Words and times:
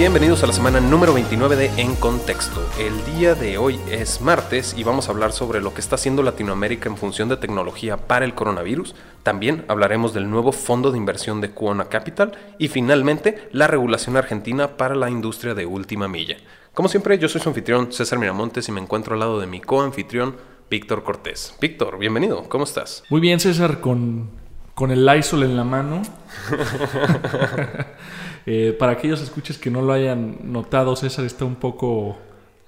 Bienvenidos 0.00 0.42
a 0.42 0.46
la 0.46 0.54
semana 0.54 0.80
número 0.80 1.12
29 1.12 1.56
de 1.56 1.66
En 1.76 1.94
Contexto. 1.94 2.66
El 2.78 3.04
día 3.04 3.34
de 3.34 3.58
hoy 3.58 3.78
es 3.90 4.22
martes 4.22 4.74
y 4.74 4.82
vamos 4.82 5.06
a 5.06 5.10
hablar 5.12 5.32
sobre 5.32 5.60
lo 5.60 5.74
que 5.74 5.82
está 5.82 5.96
haciendo 5.96 6.22
Latinoamérica 6.22 6.88
en 6.88 6.96
función 6.96 7.28
de 7.28 7.36
tecnología 7.36 7.98
para 7.98 8.24
el 8.24 8.34
coronavirus. 8.34 8.94
También 9.22 9.62
hablaremos 9.68 10.14
del 10.14 10.30
nuevo 10.30 10.52
fondo 10.52 10.90
de 10.90 10.96
inversión 10.96 11.42
de 11.42 11.50
Cuona 11.50 11.90
Capital 11.90 12.32
y 12.56 12.68
finalmente 12.68 13.46
la 13.52 13.66
regulación 13.66 14.16
argentina 14.16 14.78
para 14.78 14.94
la 14.94 15.10
industria 15.10 15.52
de 15.52 15.66
última 15.66 16.08
milla. 16.08 16.38
Como 16.72 16.88
siempre, 16.88 17.18
yo 17.18 17.28
soy 17.28 17.42
su 17.42 17.50
anfitrión 17.50 17.92
César 17.92 18.18
Miramontes 18.18 18.70
y 18.70 18.72
me 18.72 18.80
encuentro 18.80 19.12
al 19.12 19.20
lado 19.20 19.38
de 19.38 19.48
mi 19.48 19.60
coanfitrión 19.60 20.34
Víctor 20.70 21.04
Cortés. 21.04 21.54
Víctor, 21.60 21.98
bienvenido, 21.98 22.44
¿cómo 22.48 22.64
estás? 22.64 23.04
Muy 23.10 23.20
bien, 23.20 23.38
César, 23.38 23.82
con, 23.82 24.30
con 24.74 24.92
el 24.92 25.04
Lysol 25.04 25.42
en 25.42 25.58
la 25.58 25.64
mano. 25.64 26.00
Eh, 28.46 28.74
para 28.78 28.92
aquellos 28.92 29.20
escuches 29.20 29.58
que 29.58 29.70
no 29.70 29.82
lo 29.82 29.92
hayan 29.92 30.52
notado, 30.52 30.96
César 30.96 31.24
está 31.24 31.44
un 31.44 31.56
poco, 31.56 32.16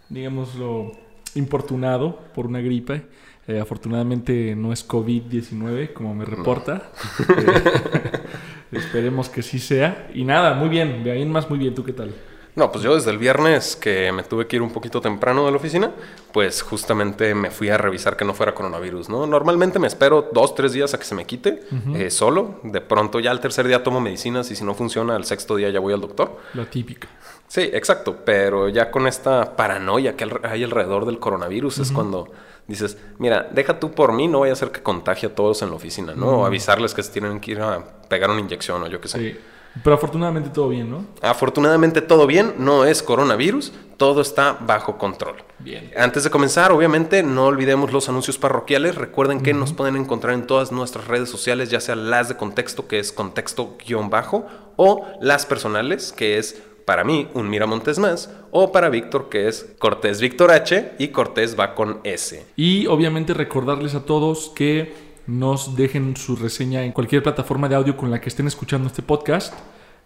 digámoslo, 0.09 0.93
importunado 1.35 2.19
por 2.35 2.47
una 2.47 2.61
gripe. 2.61 3.03
Eh, 3.49 3.59
afortunadamente 3.59 4.55
no 4.55 4.73
es 4.73 4.87
COVID-19, 4.87 5.93
como 5.93 6.15
me 6.15 6.25
reporta. 6.25 6.91
Eh, 8.73 8.79
esperemos 8.79 9.29
que 9.29 9.43
sí 9.43 9.59
sea. 9.59 10.09
Y 10.15 10.25
nada, 10.25 10.55
muy 10.55 10.71
bien. 10.71 11.05
De 11.05 11.11
ahí 11.11 11.21
en 11.21 11.30
más, 11.30 11.51
muy 11.51 11.59
bien. 11.59 11.75
¿Tú 11.75 11.85
qué 11.85 11.93
tal? 11.93 12.15
No, 12.55 12.70
pues 12.70 12.84
yo 12.84 12.95
desde 12.95 13.11
el 13.11 13.16
viernes 13.16 13.77
que 13.77 14.12
me 14.12 14.23
tuve 14.23 14.47
que 14.47 14.56
ir 14.56 14.62
un 14.62 14.70
poquito 14.70 15.01
temprano 15.01 15.47
de 15.47 15.51
la 15.51 15.56
oficina, 15.56 15.91
pues 16.33 16.60
justamente 16.60 17.34
me 17.34 17.51
fui 17.51 17.70
a 17.70 17.79
revisar 17.79 18.15
que 18.15 18.27
no 18.27 18.34
fuera 18.34 18.55
coronavirus, 18.55 19.09
¿no? 19.09 19.27
Normalmente 19.27 19.79
me 19.79 19.87
espero 19.87 20.29
dos, 20.33 20.55
tres 20.55 20.74
días 20.74 20.93
a 20.93 20.98
que 20.98 21.05
se 21.05 21.15
me 21.15 21.24
quite 21.24 21.62
eh, 21.95 22.10
solo. 22.10 22.60
De 22.62 22.83
pronto 22.83 23.20
ya 23.20 23.30
al 23.30 23.41
tercer 23.41 23.66
día 23.66 23.83
tomo 23.83 24.02
medicinas 24.02 24.51
y 24.51 24.57
si 24.57 24.65
no 24.65 24.74
funciona, 24.74 25.16
al 25.16 25.24
sexto 25.24 25.57
día 25.57 25.70
ya 25.70 25.80
voy 25.80 25.95
al 25.95 26.02
doctor. 26.02 26.40
La 26.52 26.66
típica. 26.66 27.09
Sí, 27.49 27.62
exacto. 27.73 28.18
Pero 28.23 28.68
ya 28.68 28.90
con 28.90 29.07
esta 29.07 29.57
paranoia 29.57 30.15
que 30.15 30.29
hay 30.43 30.62
alrededor 30.62 31.07
del 31.07 31.18
coronavirus 31.18 31.79
es 31.79 31.90
cuando 31.90 32.30
dices, 32.66 32.99
mira, 33.18 33.49
deja 33.51 33.80
tú 33.80 33.93
por 33.93 34.12
mí, 34.12 34.29
no 34.29 34.40
vaya 34.40 34.52
a 34.52 34.57
ser 34.57 34.71
que 34.71 34.82
contagie 34.82 35.29
a 35.29 35.34
todos 35.34 35.62
en 35.62 35.71
la 35.71 35.77
oficina, 35.77 36.15
¿no? 36.15 36.27
O 36.27 36.46
avisarles 36.46 36.93
que 36.93 37.02
se 37.02 37.12
tienen 37.12 37.40
que 37.40 37.52
ir 37.52 37.60
a 37.60 37.82
pegar 38.09 38.30
una 38.30 38.40
inyección 38.40 38.82
o 38.82 38.88
yo 38.88 39.01
qué 39.01 39.09
sé. 39.09 39.18
Sí. 39.18 39.38
Pero 39.82 39.95
afortunadamente 39.95 40.51
todo 40.51 40.68
bien, 40.68 40.90
¿no? 40.90 41.06
Afortunadamente 41.23 42.02
todo 42.02 42.26
bien, 42.26 42.54
no 42.59 42.84
es 42.84 43.02
coronavirus, 43.02 43.73
todo 43.96 44.20
está 44.20 44.59
bajo 44.60 44.98
control. 44.98 45.37
Bien. 45.59 45.90
Antes 45.96 46.24
de 46.24 46.30
comenzar, 46.30 46.73
obviamente, 46.73 47.23
no 47.23 47.46
olvidemos 47.46 47.93
los 47.93 48.09
anuncios 48.09 48.37
parroquiales. 48.37 48.96
Recuerden 48.96 49.40
que 49.40 49.54
nos 49.54 49.73
pueden 49.73 49.96
encontrar 49.96 50.34
en 50.34 50.46
todas 50.46 50.73
nuestras 50.73 51.06
redes 51.06 51.30
sociales, 51.30 51.70
ya 51.70 51.80
sea 51.80 51.96
las 51.96 52.28
de 52.28 52.37
contexto, 52.37 52.87
que 52.87 52.98
es 52.98 53.12
contexto-bajo, 53.12 54.46
o 54.76 55.06
las 55.20 55.46
personales, 55.46 56.12
que 56.12 56.38
es 56.38 56.60
para 56.84 57.04
mí 57.04 57.28
un 57.34 57.48
Miramontes 57.48 57.98
más, 57.98 58.30
o 58.50 58.73
para 58.73 58.88
Víctor, 58.88 59.28
que 59.28 59.48
es 59.48 59.73
Cortés 59.78 60.20
Víctor 60.20 60.50
H, 60.50 60.93
y 60.98 61.09
Cortés 61.09 61.59
va 61.59 61.74
con 61.74 62.00
S. 62.04 62.45
Y 62.56 62.87
obviamente 62.88 63.34
recordarles 63.34 63.95
a 63.95 64.04
todos 64.04 64.50
que 64.54 65.12
nos 65.26 65.76
dejen 65.76 66.16
su 66.16 66.37
reseña 66.37 66.84
en 66.84 66.92
cualquier 66.92 67.22
plataforma 67.22 67.69
de 67.69 67.76
audio 67.76 67.97
con 67.97 68.10
la 68.10 68.20
que 68.20 68.28
estén 68.28 68.47
escuchando 68.47 68.88
este 68.88 69.03
podcast 69.03 69.54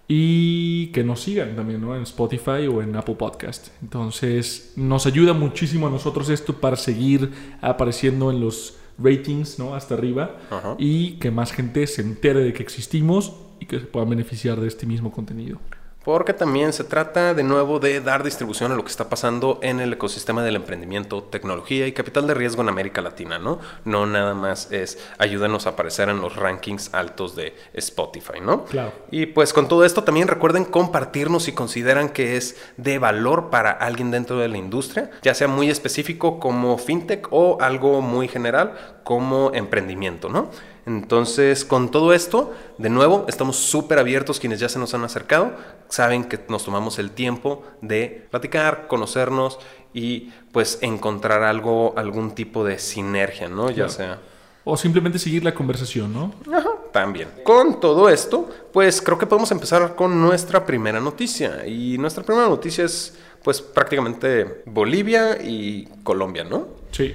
y 0.09 0.89
que 0.89 1.03
nos 1.03 1.21
sigan 1.21 1.57
también 1.57 1.81
¿no? 1.81 1.97
en 1.97 2.03
Spotify 2.03 2.67
o 2.71 2.83
en 2.83 2.95
Apple 2.95 3.17
Podcast. 3.17 3.69
Entonces 3.83 4.73
nos 4.77 5.07
ayuda 5.07 5.33
muchísimo 5.33 5.87
a 5.87 5.91
nosotros 5.91 6.29
esto 6.29 6.55
para 6.55 6.77
seguir 6.77 7.33
apareciendo 7.61 8.31
en 8.31 8.41
los 8.41 8.77
ratings 8.99 9.59
¿no? 9.59 9.75
hasta 9.75 9.95
arriba 9.95 10.37
y 10.79 11.13
que 11.13 11.31
más 11.31 11.53
gente 11.53 11.87
se 11.87 12.03
entere 12.03 12.41
de 12.41 12.53
que 12.53 12.63
existimos 12.63 13.35
y 13.61 13.67
que 13.67 13.81
se 13.81 13.87
puedan 13.87 14.11
beneficiar 14.11 14.61
de 14.61 14.69
este 14.69 14.87
mismo 14.87 15.11
contenido 15.11 15.59
porque 16.07 16.33
también 16.33 16.73
se 16.73 16.85
trata 16.85 17.35
de 17.35 17.43
nuevo 17.43 17.81
de 17.81 18.01
dar 18.01 18.23
distribución 18.23 18.71
a 18.71 18.77
lo 18.77 18.85
que 18.85 18.93
está 18.93 19.09
pasando 19.09 19.59
en 19.61 19.81
el 19.81 19.95
ecosistema 19.95 20.45
del 20.45 20.55
emprendimiento, 20.55 21.25
tecnología 21.25 21.89
y 21.89 21.93
capital 21.93 22.29
de 22.29 22.35
riesgo 22.35 22.63
en 22.63 22.69
América 22.69 23.03
Latina, 23.03 23.41
¿no? 23.41 23.59
No 23.85 24.07
nada 24.07 24.33
más 24.33 24.71
es 24.71 25.01
ayúdanos 25.19 25.67
a 25.67 25.71
aparecer 25.71 26.09
en 26.09 26.21
los 26.21 26.37
rankings 26.37 26.95
altos 26.95 27.35
de 27.35 27.57
Spotify, 27.73 28.39
¿no? 28.41 28.67
Claro. 28.67 28.93
Y 29.11 29.27
pues 29.27 29.53
con 29.53 29.67
todo 29.67 29.85
esto 29.85 30.05
también 30.05 30.29
recuerden 30.29 30.65
compartirnos 30.65 31.43
si 31.43 31.53
consideran 31.53 32.11
que 32.11 32.37
es 32.37 32.57
de 32.77 33.01
valor 33.01 33.51
para 33.51 33.73
alguien 33.73 34.13
dentro 34.13 34.39
de 34.39 34.47
la 34.47 34.59
industria, 34.59 35.11
ya 35.23 35.35
sea 35.35 35.49
muy 35.49 35.71
específico 35.71 36.39
como 36.39 36.79
fintech 36.79 37.27
o 37.33 37.59
algo 37.61 38.01
muy 38.01 38.29
general 38.29 39.01
como 39.03 39.51
emprendimiento, 39.55 40.29
¿no? 40.29 40.51
Entonces, 40.87 41.65
con 41.65 41.91
todo 41.91 42.13
esto, 42.13 42.55
de 42.79 42.89
nuevo, 42.89 43.27
estamos 43.29 43.57
súper 43.57 43.99
abiertos 43.99 44.39
quienes 44.39 44.61
ya 44.61 44.69
se 44.69 44.79
nos 44.79 44.95
han 44.95 45.03
acercado. 45.03 45.53
Saben 45.89 46.25
que 46.25 46.39
nos 46.49 46.65
tomamos 46.65 47.01
el 47.01 47.11
tiempo 47.11 47.65
de 47.83 48.29
platicar, 48.31 48.87
conocernos 48.87 49.59
y 49.93 50.31
pues 50.53 50.79
encontrar 50.83 51.43
algo, 51.43 51.95
algún 51.97 52.37
tipo 52.37 52.65
de 52.65 52.79
sinergia, 52.79 53.49
¿no? 53.49 53.71
Ya 53.71 53.89
sea. 53.89 54.21
O 54.63 54.77
simplemente 54.77 55.19
seguir 55.19 55.43
la 55.45 55.55
conversación, 55.55 56.13
¿no? 56.13 56.35
Ajá, 56.53 56.71
también. 56.93 57.29
Con 57.45 57.81
todo 57.81 58.09
esto, 58.09 58.49
pues 58.73 59.03
creo 59.03 59.19
que 59.19 59.27
podemos 59.27 59.51
empezar 59.51 59.95
con 59.97 60.21
nuestra 60.21 60.65
primera 60.65 61.01
noticia. 61.01 61.67
Y 61.67 61.99
nuestra 61.99 62.23
primera 62.23 62.49
noticia 62.49 62.85
es, 62.85 63.17
pues, 63.43 63.61
prácticamente 63.61 64.63
Bolivia 64.67 65.41
y 65.43 65.89
Colombia, 66.03 66.45
¿no? 66.45 66.69
Sí. 66.91 67.15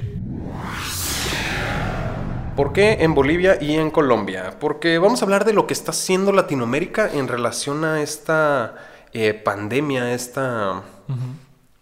¿Por 2.56 2.74
qué 2.74 2.98
en 3.00 3.16
Bolivia 3.16 3.58
y 3.62 3.76
en 3.76 3.92
Colombia? 3.92 4.58
Porque 4.60 4.98
vamos 4.98 5.22
a 5.22 5.26
hablar 5.26 5.46
de 5.46 5.54
lo 5.54 5.68
que 5.68 5.74
está 5.74 5.92
haciendo 5.92 6.34
Latinoamérica 6.34 7.10
en 7.12 7.28
relación 7.28 7.86
a 7.86 8.02
esta 8.02 8.76
eh, 9.14 9.34
pandemia, 9.34 10.14
esta, 10.14 10.84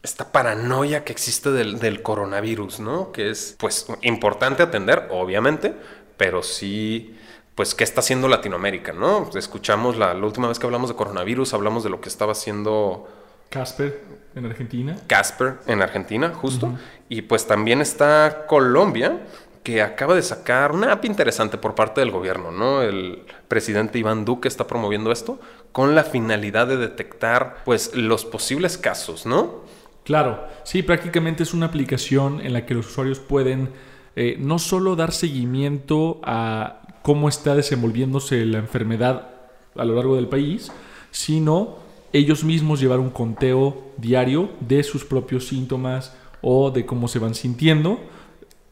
esta 0.04 0.32
paranoia 0.32 1.04
que 1.04 1.12
existe 1.12 1.52
del, 1.52 2.02
coronavirus, 2.04 2.80
¿no? 2.82 3.12
Que 3.12 3.32
es, 3.32 3.56
pues, 3.58 3.88
importante 4.04 4.62
atender, 4.62 5.08
obviamente, 5.12 5.76
pero 6.18 6.44
sí 6.44 7.16
pues 7.56 7.76
qué 7.76 7.84
está 7.84 8.00
haciendo 8.00 8.30
Latinoamérica, 8.30 8.94
¿no? 8.94 9.30
Escuchamos 9.36 9.98
la, 9.98 10.14
última 10.14 10.48
vez 10.48 10.60
que 10.60 10.66
hablamos 10.66 10.90
de 10.90 10.96
coronavirus, 10.96 11.54
hablamos 11.54 11.84
de 11.84 11.90
lo 11.90 12.00
que 12.00 12.08
estaba 12.08 12.32
haciendo 12.32 13.10
Casper 13.50 14.02
en 14.34 14.46
Argentina. 14.46 14.96
Casper 15.08 15.56
en 15.68 15.82
Argentina, 15.82 16.30
justo. 16.34 16.78
Y 17.10 17.24
pues 17.24 17.48
también 17.48 17.82
está 17.82 18.46
Colombia, 18.48 19.20
que 19.64 19.82
acaba 19.82 20.16
de 20.16 20.22
sacar 20.22 20.72
una 20.72 20.92
app 20.92 21.06
interesante 21.06 21.58
por 21.58 21.76
parte 21.76 22.02
del 22.02 22.12
gobierno, 22.12 22.52
¿no? 22.52 22.82
El 22.82 23.24
presidente 23.48 24.00
Iván 24.00 24.26
Duque 24.26 24.48
está 24.48 24.68
promoviendo 24.68 25.12
esto 25.12 25.40
con 25.72 25.96
la 25.96 26.04
finalidad 26.04 26.68
de 26.68 26.78
detectar, 26.78 27.58
pues, 27.66 27.94
los 27.96 28.26
posibles 28.26 28.78
casos, 28.78 29.26
¿no? 29.26 29.62
Claro, 30.04 30.44
sí, 30.64 30.82
prácticamente 30.82 31.44
es 31.44 31.54
una 31.54 31.68
aplicación 31.68 32.42
en 32.42 32.54
la 32.54 32.66
que 32.66 32.74
los 32.74 32.88
usuarios 32.88 33.20
pueden 33.20 33.70
eh, 34.16 34.38
no 34.40 34.60
solo 34.60 34.96
dar 34.96 35.12
seguimiento 35.12 36.20
a 36.24 36.82
cómo 37.04 37.30
está 37.30 37.56
desenvolviéndose 37.56 38.46
la 38.46 38.58
enfermedad 38.58 39.30
a 39.76 39.86
lo 39.86 39.96
largo 39.96 40.16
del 40.16 40.28
país, 40.28 40.72
sino 41.12 41.78
ellos 42.12 42.44
mismos 42.44 42.80
llevar 42.80 43.00
un 43.00 43.12
conteo 43.12 43.92
diario 43.98 44.50
de 44.62 44.84
sus 44.84 45.06
propios 45.06 45.48
síntomas 45.48 46.16
o 46.42 46.72
de 46.72 46.86
cómo 46.86 47.08
se 47.08 47.20
van 47.20 47.36
sintiendo 47.36 48.00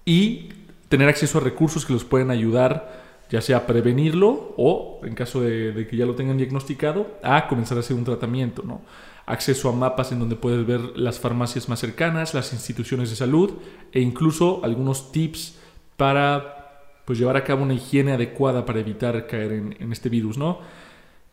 y 0.06 0.50
tener 0.90 1.10
acceso 1.10 1.38
a 1.38 1.42
recursos 1.42 1.86
que 1.86 1.94
los 1.94 2.06
pueden 2.06 2.32
ayudar, 2.32 3.06
ya 3.30 3.42
sea 3.42 3.58
a 3.58 3.68
prevenirlo 3.68 4.54
o, 4.58 5.02
en 5.04 5.16
caso 5.16 5.42
de, 5.42 5.88
que 5.90 5.98
ya 5.98 6.06
lo 6.06 6.16
tengan 6.16 6.38
diagnosticado, 6.38 7.18
a 7.24 7.48
comenzar 7.48 7.78
a 7.78 7.82
hacer 7.82 7.96
un 7.96 8.06
tratamiento, 8.06 8.64
¿no? 8.64 8.82
Acceso 9.26 9.68
a 9.68 9.74
mapas 9.74 10.14
en 10.14 10.20
donde 10.20 10.38
puedes 10.38 10.66
ver 10.66 10.80
las 10.96 11.20
farmacias 11.20 11.68
más 11.68 11.80
cercanas, 11.80 12.34
las 12.34 12.54
instituciones 12.54 13.10
de 13.10 13.18
salud 13.18 13.56
e 13.92 14.00
incluso 14.00 14.62
algunos 14.64 15.12
tips 15.12 15.58
para 15.98 16.84
pues, 17.04 17.20
llevar 17.20 17.36
a 17.36 17.44
cabo 17.44 17.64
una 17.64 17.74
higiene 17.74 18.14
adecuada 18.14 18.66
para 18.66 18.80
evitar 18.80 19.28
caer 19.28 19.52
en, 19.52 19.92
este 19.92 20.08
virus, 20.08 20.38
¿no? 20.38 20.60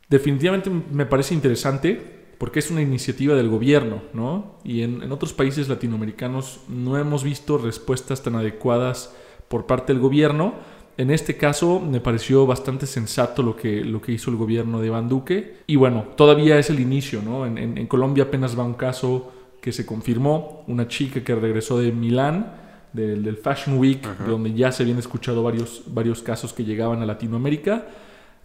Definitivamente 0.09 0.71
me 0.71 1.06
parece 1.06 1.35
interesante 1.35 2.25
porque 2.39 2.59
es 2.59 2.71
una 2.73 2.83
iniciativa 2.83 3.37
del 3.37 3.49
gobierno, 3.49 4.03
¿no? 4.12 4.56
Y 4.65 4.83
en, 4.83 5.01
en 5.05 5.12
otros 5.12 5.33
países 5.33 5.69
latinoamericanos 5.69 6.62
no 6.69 6.99
hemos 6.99 7.23
visto 7.23 7.59
respuestas 7.59 8.25
tan 8.25 8.35
adecuadas 8.35 9.15
por 9.55 9.67
parte 9.67 9.93
del 9.93 10.03
gobierno. 10.03 10.53
En 10.97 11.12
este 11.12 11.37
caso 11.37 11.79
me 11.79 12.01
pareció 12.01 12.45
bastante 12.45 12.89
sensato 12.89 13.41
lo 13.41 13.55
que, 13.55 13.85
lo 13.85 14.03
que 14.03 14.11
hizo 14.11 14.33
el 14.33 14.37
gobierno 14.37 14.81
de 14.81 14.89
Iván 14.89 15.09
Duque. 15.09 15.59
Y 15.69 15.77
bueno, 15.77 16.06
todavía 16.17 16.59
es 16.59 16.71
el 16.71 16.81
inicio, 16.81 17.23
¿no? 17.23 17.47
En, 17.47 17.87
Colombia 17.87 18.25
apenas 18.25 18.59
va 18.59 18.65
un 18.65 18.75
caso 18.75 19.31
que 19.61 19.71
se 19.71 19.87
confirmó, 19.87 20.65
una 20.67 20.89
chica 20.89 21.23
que 21.23 21.37
regresó 21.37 21.79
de 21.79 21.93
Milán, 21.93 22.53
del, 22.93 23.37
Fashion 23.37 23.79
Week, 23.79 24.05
donde 24.27 24.53
ya 24.55 24.73
se 24.73 24.83
habían 24.83 24.99
escuchado 24.99 25.45
varios, 25.45 25.85
varios 25.87 26.21
casos 26.21 26.53
que 26.53 26.65
llegaban 26.65 27.01
a 27.01 27.06
Latinoamérica. 27.06 27.87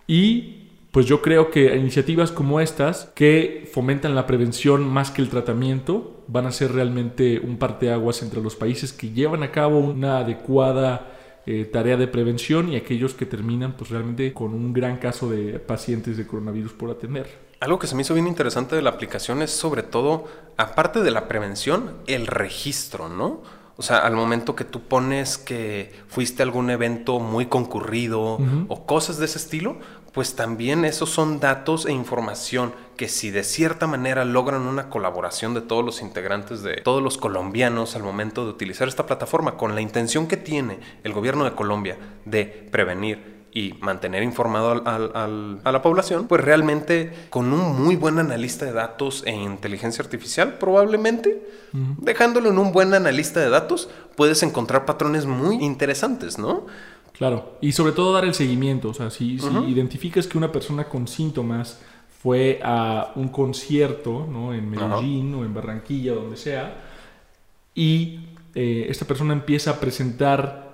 Y 0.06 0.68
pues 0.92 1.08
yo 1.08 1.24
creo 1.24 1.50
que 1.50 1.76
iniciativas 1.76 2.32
como 2.32 2.60
estas, 2.60 3.06
que 3.16 3.68
fomentan 3.74 4.14
la 4.14 4.28
prevención 4.28 4.88
más 4.88 5.10
que 5.10 5.24
el 5.24 5.30
tratamiento, 5.30 6.19
van 6.32 6.46
a 6.46 6.52
ser 6.52 6.72
realmente 6.72 7.40
un 7.40 7.58
parteaguas 7.58 8.22
entre 8.22 8.42
los 8.42 8.56
países 8.56 8.94
que 8.94 9.10
llevan 9.10 9.42
a 9.42 9.52
cabo 9.52 9.80
una 9.80 10.20
adecuada 10.20 11.12
eh, 11.46 11.66
tarea 11.66 11.98
de 11.98 12.08
prevención 12.08 12.72
y 12.72 12.76
aquellos 12.76 13.16
que 13.16 13.26
terminan 13.26 13.74
pues 13.76 13.90
realmente 13.90 14.32
con 14.34 14.54
un 14.54 14.72
gran 14.72 14.98
caso 14.98 15.30
de 15.30 15.58
pacientes 15.58 16.18
de 16.18 16.28
coronavirus 16.28 16.74
por 16.74 16.92
atender. 16.92 17.50
Algo 17.60 17.80
que 17.80 17.88
se 17.88 17.96
me 17.96 18.04
hizo 18.04 18.14
bien 18.14 18.28
interesante 18.28 18.76
de 18.76 18.84
la 18.84 18.92
aplicación 18.92 19.42
es 19.42 19.50
sobre 19.50 19.82
todo, 19.82 20.26
aparte 20.58 21.02
de 21.02 21.10
la 21.12 21.28
prevención, 21.28 21.94
el 22.06 22.28
registro, 22.28 23.10
¿no? 23.10 23.42
O 23.76 23.82
sea, 23.82 24.00
al 24.00 24.14
momento 24.14 24.56
que 24.56 24.66
tú 24.66 24.82
pones 24.82 25.38
que 25.38 25.94
fuiste 26.10 26.44
a 26.44 26.46
algún 26.46 26.70
evento 26.70 27.20
muy 27.20 27.46
concurrido 27.46 28.38
o 28.68 28.86
cosas 28.86 29.18
de 29.18 29.26
ese 29.26 29.38
estilo, 29.38 29.78
pues 30.20 30.36
también 30.36 30.84
esos 30.84 31.10
son 31.10 31.40
datos 31.40 31.86
e 31.86 31.94
información 31.94 32.74
que 32.98 33.08
si 33.08 33.32
de 33.32 33.46
cierta 33.46 33.88
manera 33.88 34.26
logran 34.26 34.64
una 34.64 34.90
colaboración 34.90 35.54
de 35.54 35.62
todos 35.62 35.86
los 35.86 36.02
integrantes, 36.02 36.62
de 36.62 36.82
todos 36.82 37.02
los 37.02 37.18
colombianos 37.18 37.96
al 37.96 38.04
momento 38.04 38.44
de 38.44 38.52
utilizar 38.52 38.90
esta 38.90 39.06
plataforma, 39.06 39.56
con 39.56 39.76
la 39.76 39.80
intención 39.80 40.28
que 40.28 40.36
tiene 40.36 40.82
el 41.06 41.14
gobierno 41.14 41.46
de 41.46 41.54
Colombia 41.54 41.98
de 42.26 42.44
prevenir 42.70 43.46
y 43.54 43.76
mantener 43.80 44.24
informado 44.24 44.84
a 44.86 45.72
la 45.72 45.82
población, 45.82 46.28
pues 46.28 46.44
realmente 46.44 47.14
con 47.30 47.54
un 47.54 47.82
muy 47.82 47.96
buen 47.96 48.20
analista 48.20 48.66
de 48.66 48.74
datos 48.74 49.24
e 49.26 49.32
inteligencia 49.32 50.04
artificial, 50.04 50.58
probablemente, 50.58 51.48
dejándolo 51.72 52.50
en 52.50 52.58
un 52.58 52.74
buen 52.74 52.94
analista 52.94 53.40
de 53.40 53.50
datos, 53.50 53.90
puedes 54.18 54.44
encontrar 54.44 54.84
patrones 54.84 55.26
muy 55.26 55.64
interesantes, 55.64 56.38
¿no? 56.38 56.68
Claro, 57.14 57.58
y 57.62 57.72
sobre 57.72 57.92
todo 57.92 58.14
dar 58.14 58.26
el 58.26 58.34
seguimiento, 58.34 58.90
o 58.90 58.94
sea, 58.94 59.10
si, 59.10 59.38
identificas 59.68 60.28
que 60.28 60.38
una 60.38 60.52
persona 60.52 60.86
con 60.86 61.08
síntomas 61.08 61.82
fue 62.22 62.60
a 62.64 63.12
un 63.16 63.30
concierto, 63.30 64.28
¿no? 64.30 64.54
En 64.54 64.70
Medellín 64.70 65.34
o 65.36 65.46
en 65.46 65.54
Barranquilla, 65.54 66.14
donde 66.14 66.38
sea, 66.38 66.82
y 67.74 68.20
eh, 68.56 68.88
esta 68.90 69.06
persona 69.06 69.34
empieza 69.34 69.72
a 69.72 69.80
presentar 69.80 70.69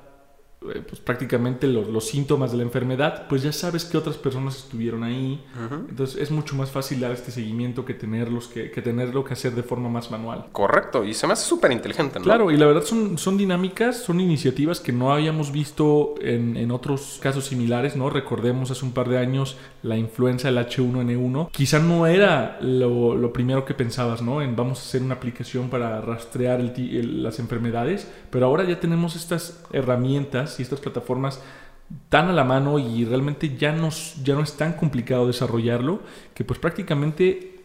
pues 0.87 1.01
prácticamente 1.01 1.67
los, 1.67 2.05
síntomas 2.05 2.51
de 2.51 2.57
la 2.57 2.63
enfermedad, 2.63 3.27
pues 3.27 3.43
ya 3.43 3.51
sabes 3.51 3.85
que 3.85 3.97
otras 3.97 4.17
personas 4.17 4.57
estuvieron 4.57 5.03
ahí. 5.03 5.43
Entonces 5.89 6.21
es 6.21 6.31
mucho 6.31 6.55
más 6.55 6.69
fácil 6.69 6.99
dar 6.99 7.11
este 7.11 7.31
seguimiento 7.31 7.85
que 7.85 7.93
tenerlos, 7.93 8.47
que, 8.47 8.71
que, 8.71 8.81
tenerlo 8.81 9.23
que 9.23 9.33
hacer 9.33 9.53
de 9.53 9.63
forma 9.63 9.89
más 9.89 10.11
manual. 10.11 10.45
Correcto, 10.51 11.03
y 11.03 11.13
se 11.13 11.27
me 11.27 11.33
hace 11.33 11.45
súper 11.45 11.71
inteligente, 11.71 12.19
¿no? 12.19 12.25
Claro, 12.25 12.51
y 12.51 12.57
la 12.57 12.65
verdad 12.65 12.83
son, 12.83 13.17
son 13.17 13.37
dinámicas, 13.37 13.97
son 13.97 14.19
iniciativas 14.19 14.79
que 14.79 14.91
no 14.91 15.13
habíamos 15.13 15.51
visto 15.51 16.15
en, 16.21 16.57
en 16.57 16.71
otros 16.71 17.19
casos 17.21 17.45
similares, 17.45 17.95
¿no? 17.95 18.09
Recordemos 18.09 18.71
hace 18.71 18.85
un 18.85 18.91
par 18.91 19.09
de 19.09 19.17
años 19.17 19.57
la 19.83 19.97
influenza 19.97 20.47
del 20.49 20.57
H1N1. 20.57 21.51
Quizá 21.51 21.79
no 21.79 22.07
era 22.07 22.57
lo, 22.61 23.15
lo 23.15 23.33
primero 23.33 23.65
que 23.65 23.73
pensabas, 23.73 24.21
¿no? 24.21 24.41
En 24.41 24.55
vamos 24.55 24.79
a 24.79 24.81
hacer 24.83 25.01
una 25.01 25.15
aplicación 25.15 25.69
para 25.69 26.01
rastrear 26.01 26.59
las 26.59 27.39
enfermedades, 27.39 28.11
pero 28.29 28.45
ahora 28.45 28.63
ya 28.63 28.79
tenemos 28.79 29.15
estas 29.15 29.63
herramientas 29.71 30.54
y 30.59 30.63
estas 30.63 30.79
plataformas 30.79 31.41
tan 32.09 32.29
a 32.29 32.33
la 32.33 32.43
mano 32.43 32.79
y 32.79 33.05
realmente 33.05 33.55
ya, 33.57 33.71
nos, 33.71 34.23
ya 34.23 34.33
no 34.33 34.41
es 34.41 34.53
tan 34.57 34.73
complicado 34.73 35.27
desarrollarlo 35.27 36.01
que 36.33 36.43
pues 36.43 36.59
prácticamente 36.59 37.55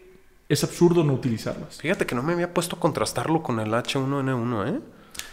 es 0.48 0.64
absurdo 0.64 1.04
no 1.04 1.14
utilizarlas. 1.14 1.78
Fíjate 1.80 2.06
que 2.06 2.14
no 2.14 2.22
me 2.22 2.32
había 2.32 2.52
puesto 2.52 2.76
a 2.76 2.80
contrastarlo 2.80 3.42
con 3.42 3.60
el 3.60 3.70
H1N1, 3.70 4.68
¿eh? 4.68 4.80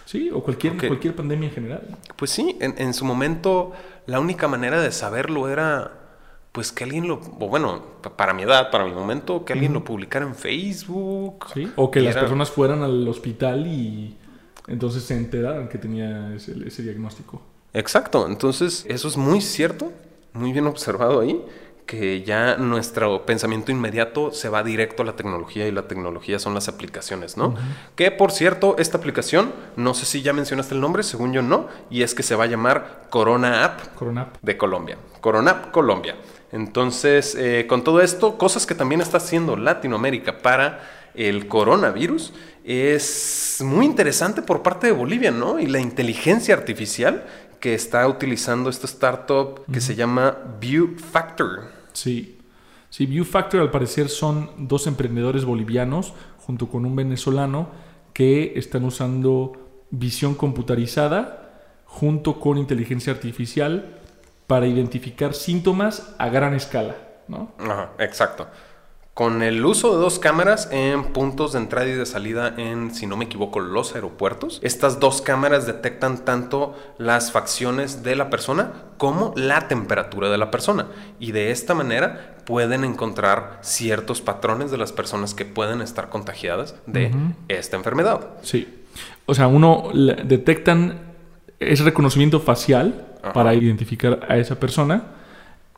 Sí, 0.05 0.29
o 0.31 0.41
cualquier, 0.41 0.77
cualquier 0.77 1.15
pandemia 1.15 1.49
en 1.49 1.55
general. 1.55 1.97
Pues 2.15 2.31
sí, 2.31 2.55
en, 2.61 2.75
en, 2.77 2.93
su 2.93 3.03
momento 3.03 3.73
la 4.05 4.19
única 4.21 4.47
manera 4.47 4.79
de 4.79 4.91
saberlo 4.91 5.49
era, 5.49 5.91
pues 6.53 6.71
que 6.71 6.85
alguien 6.85 7.07
lo, 7.07 7.15
o 7.15 7.49
bueno, 7.49 7.83
para 8.15 8.33
mi 8.33 8.43
edad, 8.43 8.71
para 8.71 8.85
mi 8.85 8.91
momento, 8.91 9.43
que 9.43 9.53
alguien 9.53 9.73
lo 9.73 9.83
publicara 9.83 10.25
en 10.25 10.35
Facebook. 10.35 11.47
Sí, 11.53 11.71
o 11.75 11.91
que 11.91 11.99
las 11.99 12.15
personas 12.15 12.51
fueran 12.51 12.83
al 12.83 13.05
hospital 13.07 13.67
y 13.67 14.15
entonces 14.67 15.03
se 15.03 15.15
enteraron 15.15 15.67
que 15.69 15.77
tenía 15.77 16.33
ese, 16.35 16.83
diagnóstico. 16.83 17.41
Exacto, 17.73 18.27
entonces 18.27 18.85
eso 18.87 19.07
es 19.07 19.17
muy 19.17 19.41
cierto, 19.41 19.91
muy 20.33 20.51
bien 20.51 20.67
observado 20.67 21.21
ahí, 21.21 21.41
que 21.85 22.21
ya 22.23 22.57
nuestro 22.57 23.25
pensamiento 23.25 23.71
inmediato 23.71 24.33
se 24.33 24.49
va 24.49 24.61
directo 24.61 25.03
a 25.03 25.05
la 25.05 25.15
tecnología 25.15 25.67
y 25.67 25.71
la 25.71 25.87
tecnología 25.87 26.37
son 26.37 26.53
las 26.53 26.67
aplicaciones, 26.67 27.37
¿no? 27.37 27.55
Que 27.95 28.11
por 28.11 28.33
cierto, 28.33 28.75
esta 28.77 28.97
aplicación, 28.97 29.53
no 29.77 29.93
sé 29.93 30.05
si 30.05 30.21
ya 30.21 30.33
mencionaste 30.33 30.75
el 30.75 30.81
nombre, 30.81 31.01
según 31.03 31.31
yo 31.31 31.41
no, 31.41 31.67
y 31.89 32.01
es 32.01 32.13
que 32.13 32.23
se 32.23 32.35
va 32.35 32.43
a 32.43 32.47
llamar 32.47 33.07
Corona 33.09 33.63
App, 33.63 33.95
Corona 33.95 34.23
App. 34.23 34.37
de 34.41 34.57
Colombia. 34.57 34.97
Corona 35.21 35.51
App 35.51 35.71
Colombia. 35.71 36.15
Entonces, 36.51 37.35
eh, 37.35 37.65
con 37.67 37.83
todo 37.83 38.01
esto, 38.01 38.37
cosas 38.37 38.65
que 38.65 38.75
también 38.75 38.99
está 38.99 39.17
haciendo 39.17 39.55
Latinoamérica 39.55 40.39
para 40.39 40.81
el 41.17 41.47
coronavirus 41.47 42.33
es 42.63 43.61
muy 43.65 43.85
interesante 43.85 44.41
por 44.41 44.61
parte 44.61 44.87
de 44.87 44.93
Bolivia, 44.93 45.31
¿no? 45.31 45.59
Y 45.59 45.67
la 45.67 45.79
inteligencia 45.79 46.53
artificial 46.53 47.25
que 47.59 47.73
está 47.73 48.07
utilizando 48.07 48.69
esta 48.69 48.85
startup 48.85 49.65
que 49.71 49.81
se 49.81 49.95
llama 49.95 50.37
View 50.59 50.95
Factor. 50.97 51.71
Sí. 51.93 52.37
Sí, 52.89 53.05
View 53.05 53.25
Factor 53.25 53.61
al 53.61 53.71
parecer 53.71 54.09
son 54.09 54.51
dos 54.57 54.85
emprendedores 54.85 55.43
bolivianos 55.43 56.13
junto 56.39 56.67
con 56.67 56.85
un 56.85 56.95
venezolano 56.95 57.69
que 58.13 58.53
están 58.55 58.85
usando 58.85 59.85
visión 59.89 60.35
computarizada 60.35 61.81
junto 61.85 62.39
con 62.39 62.57
inteligencia 62.57 63.11
artificial 63.11 63.97
para 64.45 64.67
identificar 64.67 65.33
síntomas 65.33 66.15
a 66.17 66.29
gran 66.29 66.53
escala, 66.53 66.95
¿no? 67.27 67.53
Ajá, 67.59 67.91
exacto 67.99 68.47
con 69.17 69.41
el 69.41 69.65
uso 69.65 69.95
de 69.95 69.97
dos 69.99 70.19
cámaras 70.19 70.69
en 70.71 71.05
puntos 71.05 71.53
de 71.53 71.57
entrada 71.57 71.87
y 71.87 71.93
de 71.93 72.05
salida 72.05 72.53
en, 72.55 72.93
si 72.93 73.07
no 73.07 73.17
me 73.17 73.25
equivoco, 73.25 73.59
los 73.59 73.95
aeropuertos. 73.95 74.59
Estas 74.61 74.99
dos 74.99 75.23
cámaras 75.23 75.65
detectan 75.65 76.23
tanto 76.23 76.77
las 76.99 77.31
facciones 77.31 78.03
de 78.03 78.15
la 78.15 78.29
persona 78.29 78.73
como 78.97 79.33
la 79.35 79.67
temperatura 79.67 80.29
de 80.29 80.37
la 80.37 80.51
persona. 80.51 80.85
Y 81.19 81.31
de 81.31 81.49
esta 81.49 81.73
manera 81.73 82.35
pueden 82.45 82.83
encontrar 82.83 83.57
ciertos 83.61 84.21
patrones 84.21 84.69
de 84.69 84.77
las 84.77 84.91
personas 84.91 85.33
que 85.33 85.45
pueden 85.45 85.81
estar 85.81 86.09
contagiadas 86.09 86.75
de 86.85 87.09
esta 87.47 87.75
enfermedad. 87.75 88.27
Sí. 88.43 88.83
O 89.25 89.33
sea, 89.33 89.47
uno 89.47 89.89
detectan 90.25 90.99
ese 91.59 91.83
reconocimiento 91.83 92.39
facial 92.39 93.07
para 93.33 93.55
identificar 93.55 94.27
a 94.29 94.37
esa 94.37 94.59
persona 94.59 95.16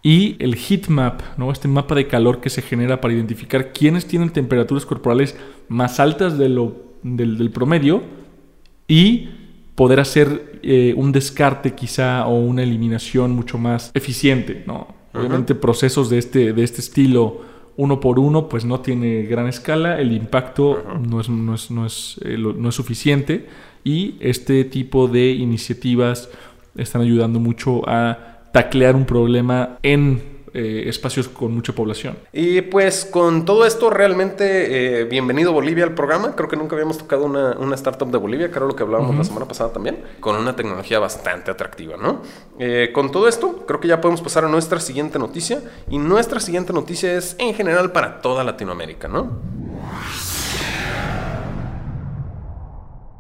y 0.02 0.38
el 0.40 0.56
heat 0.56 0.88
map, 0.88 1.22
¿no? 1.38 1.52
este 1.52 1.68
mapa 1.68 1.96
de 1.96 2.08
calor 2.08 2.40
que 2.40 2.50
se 2.50 2.62
genera 2.62 3.02
para 3.02 3.14
identificar 3.14 3.74
quiénes 3.74 4.06
tienen 4.06 4.30
temperaturas 4.30 4.86
corporales 4.86 5.36
más 5.68 6.00
altas 6.00 6.38
de 6.38 6.50
lo, 6.50 6.76
del, 7.04 7.52
promedio 7.52 8.04
y 8.88 9.30
poder 9.76 10.00
hacer 10.00 10.60
eh, 10.64 10.94
un 10.96 11.12
descarte 11.12 11.76
quizá 11.76 12.26
o 12.28 12.40
una 12.40 12.64
eliminación 12.64 13.32
mucho 13.32 13.58
más 13.58 13.92
eficiente. 13.94 14.64
¿no? 14.66 14.88
Obviamente 15.14 15.56
procesos 15.56 16.10
de 16.10 16.18
este, 16.18 16.54
de 16.54 16.64
este 16.64 16.82
estilo 16.82 17.42
uno 17.76 18.02
por 18.02 18.20
uno 18.20 18.50
pues 18.50 18.66
no 18.66 18.82
tiene 18.82 19.24
gran 19.24 19.48
escala, 19.48 20.02
el 20.02 20.12
impacto 20.12 20.84
no, 21.00 21.22
es, 21.22 21.30
no, 21.30 21.56
es, 21.56 21.72
no, 21.72 21.86
es, 21.86 22.20
eh, 22.26 22.38
no 22.38 22.70
es 22.70 22.76
suficiente 22.76 23.48
y 23.86 24.16
este 24.20 24.66
tipo 24.66 25.08
de 25.08 25.32
iniciativas 25.32 26.30
están 26.76 27.02
ayudando 27.02 27.40
mucho 27.40 27.88
a 27.88 28.29
taclear 28.52 28.96
un 28.96 29.06
problema 29.06 29.78
en 29.84 30.40
eh, 30.54 30.86
espacios 30.88 31.28
con 31.28 31.54
mucha 31.54 31.74
población. 31.74 32.18
Y 32.34 32.62
pues 32.62 33.06
con 33.06 33.46
todo 33.46 33.66
esto, 33.66 33.92
realmente 33.92 35.02
eh, 35.02 35.04
bienvenido 35.04 35.54
Bolivia 35.54 35.84
al 35.84 35.94
programa. 35.94 36.36
Creo 36.36 36.50
que 36.50 36.56
nunca 36.56 36.76
habíamos 36.76 36.98
tocado 36.98 37.26
una, 37.26 37.76
startup 37.76 38.10
de 38.10 38.18
Bolivia, 38.18 38.48
era 38.48 38.66
lo 38.66 38.76
que 38.76 38.82
hablábamos 38.82 39.16
la 39.16 39.24
semana 39.24 39.48
pasada 39.48 39.72
también, 39.72 40.00
con 40.20 40.36
una 40.36 40.56
tecnología 40.56 40.98
bastante 40.98 41.52
atractiva, 41.52 41.98
¿no? 41.98 42.24
Eh, 42.58 42.90
con 42.94 43.12
todo 43.12 43.28
esto, 43.28 43.64
creo 43.68 43.80
que 43.80 43.88
ya 43.88 44.02
podemos 44.02 44.22
pasar 44.22 44.44
a 44.44 44.48
nuestra 44.48 44.80
siguiente 44.80 45.20
noticia. 45.20 45.62
Y 45.90 46.00
nuestra 46.00 46.40
siguiente 46.40 46.74
noticia 46.74 47.16
es 47.16 47.36
en 47.38 47.54
general 47.54 47.92
para 47.92 48.22
toda 48.22 48.44
Latinoamérica, 48.44 49.08
¿no? 49.08 49.40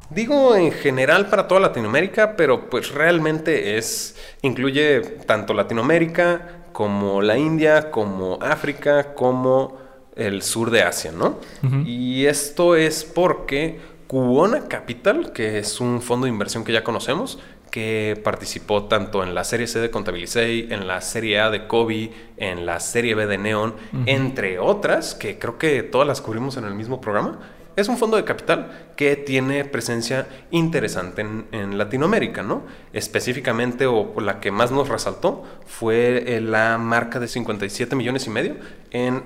Digo 0.10 0.56
en 0.56 0.72
general 0.72 1.28
para 1.28 1.48
toda 1.48 1.62
Latinoamérica, 1.62 2.36
pero 2.36 2.70
pues 2.70 2.92
realmente 2.92 3.78
es 3.78 4.16
incluye 4.42 5.02
tanto 5.26 5.54
Latinoamérica 5.54 6.64
como 6.72 7.22
la 7.22 7.38
India, 7.38 7.92
como 7.92 8.40
África, 8.42 9.14
como 9.14 9.78
el 10.16 10.42
sur 10.42 10.72
de 10.72 10.82
Asia, 10.82 11.12
¿no? 11.12 11.38
Y 11.86 12.26
esto 12.26 12.76
es 12.76 13.04
porque 13.04 13.80
Cubona 14.08 14.68
Capital, 14.68 15.32
que 15.32 15.60
es 15.60 15.80
un 15.80 16.02
fondo 16.02 16.26
de 16.26 16.32
inversión 16.32 16.64
que 16.64 16.74
ya 16.74 16.84
conocemos, 16.84 17.40
que 17.70 18.20
participó 18.24 18.86
tanto 18.86 19.22
en 19.22 19.36
la 19.36 19.44
serie 19.44 19.68
C 19.68 19.80
de 19.80 19.92
Contabilisei, 19.92 20.74
en 20.74 20.88
la 20.88 21.02
serie 21.02 21.40
A 21.40 21.52
de 21.52 21.68
Kobe, 21.68 22.12
en 22.38 22.66
la 22.66 22.80
serie 22.80 23.14
B 23.14 23.28
de 23.28 23.38
Neon, 23.38 23.76
entre 24.08 24.58
otras, 24.58 25.14
que 25.14 25.38
creo 25.38 25.60
que 25.60 25.84
todas 25.84 26.08
las 26.08 26.22
cubrimos 26.22 26.58
en 26.58 26.66
el 26.66 26.74
mismo 26.74 27.00
programa 27.00 27.40
es 27.80 27.90
un 27.90 27.98
fondo 27.98 28.18
de 28.18 28.24
capital 28.24 28.92
que 28.96 29.16
tiene 29.16 29.66
presencia 29.66 30.28
interesante 30.52 31.22
en, 31.22 31.78
Latinoamérica, 31.78 32.44
¿no? 32.44 32.64
Específicamente, 32.94 33.86
o 33.86 34.20
la 34.20 34.40
que 34.40 34.52
más 34.52 34.72
nos 34.72 34.90
resaltó, 34.90 35.44
fue 35.66 36.36
eh, 36.36 36.42
la 36.42 36.78
marca 36.78 37.20
de 37.20 37.28
57 37.28 37.96
millones 37.96 38.28
y 38.28 38.30
medio 38.30 38.56
en 38.92 39.24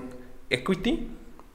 equity 0.50 1.08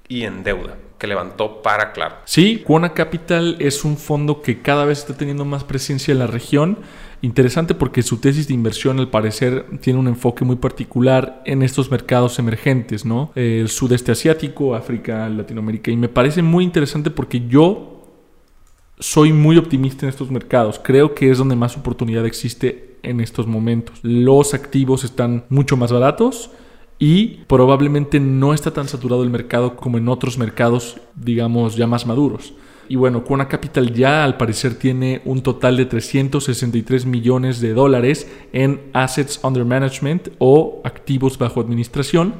y 0.08 0.24
en 0.24 0.42
deuda 0.42 0.76
que 0.98 1.06
levantó 1.06 1.62
para 1.62 1.92
Claro. 1.92 2.16
Sí, 2.24 2.62
Quona 2.66 2.92
Capital 2.92 3.56
es 3.60 3.84
un 3.84 3.96
fondo 3.96 4.42
que 4.42 4.60
cada 4.60 4.84
vez 4.84 4.98
está 4.98 5.16
teniendo 5.16 5.44
más 5.44 5.64
presencia 5.64 6.12
en 6.12 6.18
la 6.18 6.26
región. 6.26 6.78
Interesante 7.22 7.74
porque 7.74 8.02
su 8.02 8.18
tesis 8.18 8.48
de 8.48 8.54
inversión 8.54 8.98
al 8.98 9.10
parecer 9.10 9.66
tiene 9.80 9.98
un 9.98 10.08
enfoque 10.08 10.44
muy 10.44 10.56
particular 10.56 11.42
en 11.44 11.62
estos 11.62 11.90
mercados 11.90 12.38
emergentes, 12.38 13.04
¿no? 13.04 13.32
El 13.34 13.68
sudeste 13.68 14.12
asiático, 14.12 14.74
África, 14.74 15.28
Latinoamérica. 15.28 15.90
Y 15.90 15.96
me 15.96 16.08
parece 16.08 16.42
muy 16.42 16.64
interesante 16.64 17.10
porque 17.10 17.46
yo 17.48 17.98
soy 18.98 19.32
muy 19.32 19.56
optimista 19.56 20.06
en 20.06 20.10
estos 20.10 20.30
mercados. 20.30 20.80
Creo 20.82 21.14
que 21.14 21.30
es 21.30 21.38
donde 21.38 21.56
más 21.56 21.76
oportunidad 21.76 22.26
existe 22.26 22.98
en 23.02 23.20
estos 23.20 23.46
momentos. 23.46 23.98
Los 24.02 24.54
activos 24.54 25.04
están 25.04 25.44
mucho 25.48 25.76
más 25.76 25.92
baratos 25.92 26.50
y 26.98 27.44
probablemente 27.46 28.18
no 28.18 28.54
está 28.54 28.72
tan 28.72 28.88
saturado 28.88 29.22
el 29.22 29.30
mercado 29.30 29.76
como 29.76 29.98
en 29.98 30.08
otros 30.08 30.36
mercados, 30.36 31.00
digamos, 31.14 31.76
ya 31.76 31.86
más 31.86 32.06
maduros. 32.06 32.54
Y 32.88 32.96
bueno, 32.96 33.24
Quona 33.24 33.48
Capital 33.48 33.92
ya 33.92 34.24
al 34.24 34.36
parecer 34.36 34.74
tiene 34.74 35.20
un 35.24 35.42
total 35.42 35.76
de 35.76 35.84
363 35.84 37.04
millones 37.04 37.60
de 37.60 37.74
dólares 37.74 38.30
en 38.52 38.80
assets 38.94 39.40
under 39.42 39.64
management 39.64 40.30
o 40.38 40.80
activos 40.84 41.36
bajo 41.36 41.60
administración, 41.60 42.34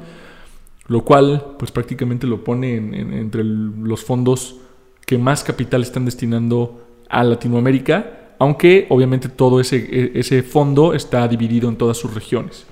lo 0.87 1.05
cual 1.05 1.55
pues 1.59 1.71
prácticamente 1.71 2.25
lo 2.25 2.43
pone 2.43 2.75
entre 2.75 3.43
los 3.43 4.03
fondos 4.03 4.57
que 5.05 5.17
más 5.17 5.43
capital 5.43 5.83
están 5.83 6.05
destinando 6.05 6.81
a 7.09 7.23
Latinoamérica, 7.23 8.35
aunque 8.39 8.87
obviamente 8.89 9.29
todo 9.29 9.59
ese, 9.59 9.77
e, 9.77 10.19
ese 10.19 10.41
fondo 10.43 10.93
está 10.93 11.27
dividido 11.27 11.69
en 11.69 11.75
todas 11.75 11.97
sus 11.97 12.13
regiones. 12.13 12.65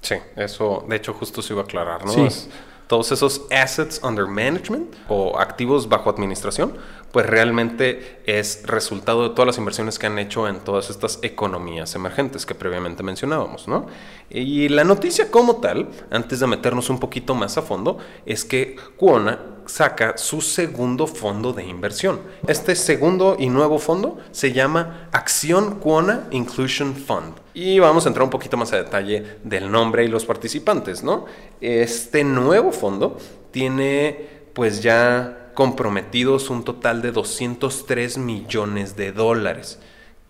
Sí, 0.00 0.16
eso 0.36 0.84
de 0.88 0.96
hecho 0.96 1.14
justo 1.14 1.40
se 1.40 1.52
iba 1.52 1.62
a 1.62 1.64
aclarar, 1.64 2.04
¿no? 2.04 2.30
Sí. 2.30 2.48
Todos 2.86 3.12
esos 3.12 3.42
assets 3.50 4.00
under 4.02 4.26
management 4.26 4.94
o 5.08 5.38
activos 5.38 5.88
bajo 5.88 6.10
administración 6.10 6.74
pues 7.14 7.26
realmente 7.26 8.20
es 8.26 8.64
resultado 8.66 9.22
de 9.22 9.36
todas 9.36 9.46
las 9.46 9.58
inversiones 9.58 10.00
que 10.00 10.06
han 10.06 10.18
hecho 10.18 10.48
en 10.48 10.58
todas 10.58 10.90
estas 10.90 11.20
economías 11.22 11.94
emergentes 11.94 12.44
que 12.44 12.56
previamente 12.56 13.04
mencionábamos, 13.04 13.68
¿no? 13.68 13.86
Y 14.30 14.68
la 14.68 14.82
noticia 14.82 15.30
como 15.30 15.58
tal, 15.58 15.90
antes 16.10 16.40
de 16.40 16.48
meternos 16.48 16.90
un 16.90 16.98
poquito 16.98 17.36
más 17.36 17.56
a 17.56 17.62
fondo, 17.62 17.98
es 18.26 18.44
que 18.44 18.74
Quona 18.96 19.38
saca 19.66 20.16
su 20.16 20.40
segundo 20.40 21.06
fondo 21.06 21.52
de 21.52 21.64
inversión. 21.64 22.20
Este 22.46 22.74
segundo 22.74 23.36
y 23.38 23.48
nuevo 23.48 23.78
fondo 23.78 24.18
se 24.32 24.52
llama 24.52 25.08
Acción 25.12 25.80
Quona 25.80 26.26
Inclusion 26.30 26.94
Fund. 26.94 27.34
Y 27.54 27.78
vamos 27.78 28.04
a 28.04 28.08
entrar 28.08 28.24
un 28.24 28.30
poquito 28.30 28.56
más 28.56 28.72
a 28.72 28.76
detalle 28.76 29.38
del 29.44 29.70
nombre 29.70 30.04
y 30.04 30.08
los 30.08 30.24
participantes, 30.24 31.02
¿no? 31.02 31.26
Este 31.60 32.24
nuevo 32.24 32.72
fondo 32.72 33.18
tiene 33.50 34.28
pues 34.52 34.82
ya 34.82 35.50
comprometidos 35.54 36.50
un 36.50 36.64
total 36.64 37.00
de 37.02 37.12
203 37.12 38.18
millones 38.18 38.96
de 38.96 39.12
dólares. 39.12 39.78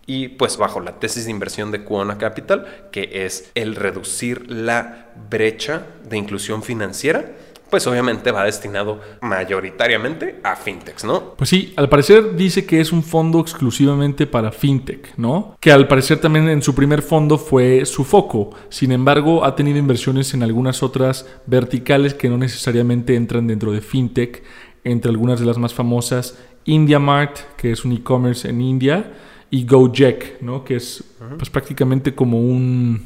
Y 0.07 0.27
pues 0.27 0.57
bajo 0.57 0.79
la 0.79 0.99
tesis 0.99 1.25
de 1.25 1.31
inversión 1.31 1.71
de 1.71 1.83
Quona 1.83 2.19
Capital, 2.19 2.89
que 2.91 3.25
es 3.25 3.49
el 3.55 3.75
reducir 3.75 4.51
la 4.51 5.11
brecha 5.29 5.87
de 6.07 6.17
inclusión 6.17 6.61
financiera, 6.61 7.31
pues 7.75 7.87
obviamente 7.87 8.31
va 8.31 8.45
destinado 8.45 9.01
mayoritariamente 9.19 10.39
a 10.45 10.55
fintechs, 10.55 11.03
¿no? 11.03 11.33
Pues 11.35 11.49
sí, 11.49 11.73
al 11.75 11.89
parecer 11.89 12.37
dice 12.37 12.65
que 12.65 12.79
es 12.79 12.93
un 12.93 13.03
fondo 13.03 13.41
exclusivamente 13.41 14.27
para 14.27 14.53
fintech, 14.53 15.17
¿no? 15.17 15.57
Que 15.59 15.73
al 15.73 15.89
parecer 15.89 16.19
también 16.19 16.47
en 16.47 16.61
su 16.61 16.73
primer 16.73 17.01
fondo 17.01 17.37
fue 17.37 17.85
su 17.85 18.05
foco. 18.05 18.51
Sin 18.69 18.93
embargo, 18.93 19.43
ha 19.43 19.57
tenido 19.57 19.77
inversiones 19.77 20.33
en 20.33 20.43
algunas 20.43 20.83
otras 20.83 21.27
verticales 21.47 22.13
que 22.13 22.29
no 22.29 22.37
necesariamente 22.37 23.17
entran 23.17 23.45
dentro 23.45 23.73
de 23.73 23.81
fintech 23.81 24.41
entre 24.85 25.11
algunas 25.11 25.41
de 25.41 25.45
las 25.45 25.57
más 25.57 25.73
famosas, 25.73 26.39
IndiaMart, 26.63 27.39
que 27.57 27.73
es 27.73 27.83
un 27.83 27.91
e-commerce 27.91 28.47
en 28.47 28.61
India, 28.61 29.11
y 29.49 29.65
Gojek, 29.65 30.41
¿no? 30.41 30.63
que 30.63 30.77
es 30.77 31.03
pues, 31.37 31.49
prácticamente 31.49 32.15
como 32.15 32.39
un, 32.39 33.05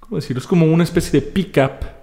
¿cómo 0.00 0.16
decirlo? 0.16 0.42
Es 0.42 0.46
como 0.46 0.66
una 0.66 0.84
especie 0.84 1.18
de 1.18 1.26
pickup 1.26 1.95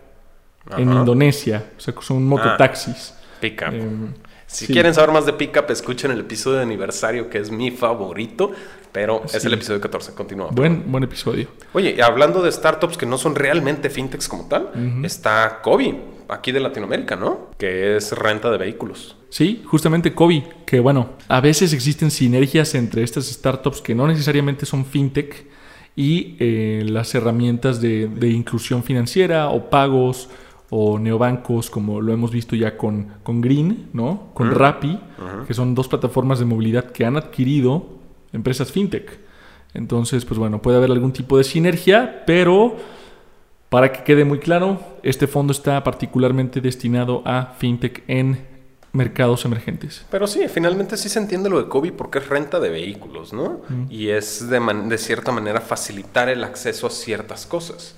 en 0.77 0.91
Indonesia, 0.91 1.71
o 1.77 1.79
sea, 1.79 1.93
son 2.01 2.25
mototaxis. 2.25 3.13
Ah, 3.15 3.37
pickup. 3.39 3.73
Em, 3.73 4.13
si 4.53 4.67
quieren 4.67 4.93
saber 4.93 5.11
más 5.11 5.25
de 5.25 5.33
Pickup, 5.33 5.69
escuchen 5.71 6.11
el 6.11 6.19
episodio 6.19 6.57
de 6.57 6.63
aniversario, 6.63 7.27
que 7.27 7.39
es 7.39 7.49
mi 7.49 7.71
favorito, 7.71 8.51
pero 8.91 9.23
es 9.25 9.43
el 9.45 9.53
episodio 9.53 9.81
14. 9.81 10.13
Continúa. 10.13 10.49
Buen, 10.51 10.91
buen 10.91 11.03
episodio. 11.03 11.47
Oye, 11.73 12.01
hablando 12.03 12.43
de 12.43 12.51
startups 12.51 12.95
que 12.95 13.07
no 13.07 13.17
son 13.17 13.33
realmente 13.33 13.89
fintechs 13.89 14.29
como 14.29 14.47
tal, 14.47 14.69
está 15.03 15.59
Kobe, 15.63 15.99
aquí 16.29 16.51
de 16.51 16.59
Latinoamérica, 16.59 17.15
¿no? 17.15 17.49
Que 17.57 17.97
es 17.97 18.11
renta 18.11 18.51
de 18.51 18.59
vehículos. 18.59 19.17
Sí, 19.29 19.63
justamente 19.65 20.13
Kobe, 20.13 20.43
que 20.67 20.79
bueno, 20.79 21.13
a 21.27 21.41
veces 21.41 21.73
existen 21.73 22.11
sinergias 22.11 22.75
entre 22.75 23.01
estas 23.01 23.25
startups 23.25 23.81
que 23.81 23.95
no 23.95 24.07
necesariamente 24.07 24.67
son 24.67 24.85
fintech 24.85 25.47
y 25.95 26.37
eh, 26.39 26.83
las 26.85 27.15
herramientas 27.15 27.81
de, 27.81 28.07
de 28.07 28.29
inclusión 28.29 28.83
financiera 28.83 29.49
o 29.49 29.71
pagos 29.71 30.29
o 30.75 30.97
neobancos, 30.97 31.69
como 31.69 32.01
lo 32.01 32.11
hemos 32.13 32.31
visto 32.31 32.55
ya 32.55 32.77
con, 32.77 33.13
con 33.21 33.41
Green, 33.41 33.89
¿no? 33.93 34.29
Con 34.33 34.49
Rappi, 34.49 34.99
que 35.45 35.53
son 35.53 35.75
dos 35.75 35.87
plataformas 35.87 36.39
de 36.39 36.45
movilidad 36.45 36.85
que 36.85 37.05
han 37.05 37.15
adquirido 37.15 37.85
empresas 38.31 38.71
fintech. 38.71 39.19
Entonces, 39.75 40.25
pues 40.25 40.39
bueno, 40.39 40.63
puede 40.63 40.77
haber 40.77 40.89
algún 40.89 41.13
tipo 41.13 41.37
de 41.37 41.43
sinergia, 41.43 42.23
pero 42.25 42.75
para 43.69 43.91
que 43.91 44.03
quede 44.03 44.25
muy 44.25 44.39
claro, 44.39 44.79
este 45.03 45.27
fondo 45.27 45.51
está 45.53 45.83
particularmente 45.83 46.59
destinado 46.59 47.21
a 47.23 47.53
fintech 47.59 48.03
en 48.07 48.43
mercados 48.93 49.45
emergentes. 49.45 50.07
Pero 50.09 50.25
sí, 50.25 50.47
finalmente 50.47 50.97
sí 50.97 51.07
se 51.07 51.19
entiende 51.19 51.51
lo 51.51 51.61
de 51.61 51.69
Kobe 51.69 51.91
porque 51.91 52.17
es 52.17 52.27
renta 52.29 52.59
de 52.59 52.69
vehículos, 52.69 53.31
¿no? 53.31 53.61
Y 53.91 54.09
es 54.09 54.49
de, 54.49 54.59
de 54.59 54.97
cierta 54.97 55.31
manera 55.31 55.61
facilitar 55.61 56.29
el 56.29 56.43
acceso 56.43 56.87
a 56.87 56.89
ciertas 56.89 57.45
cosas. 57.45 57.95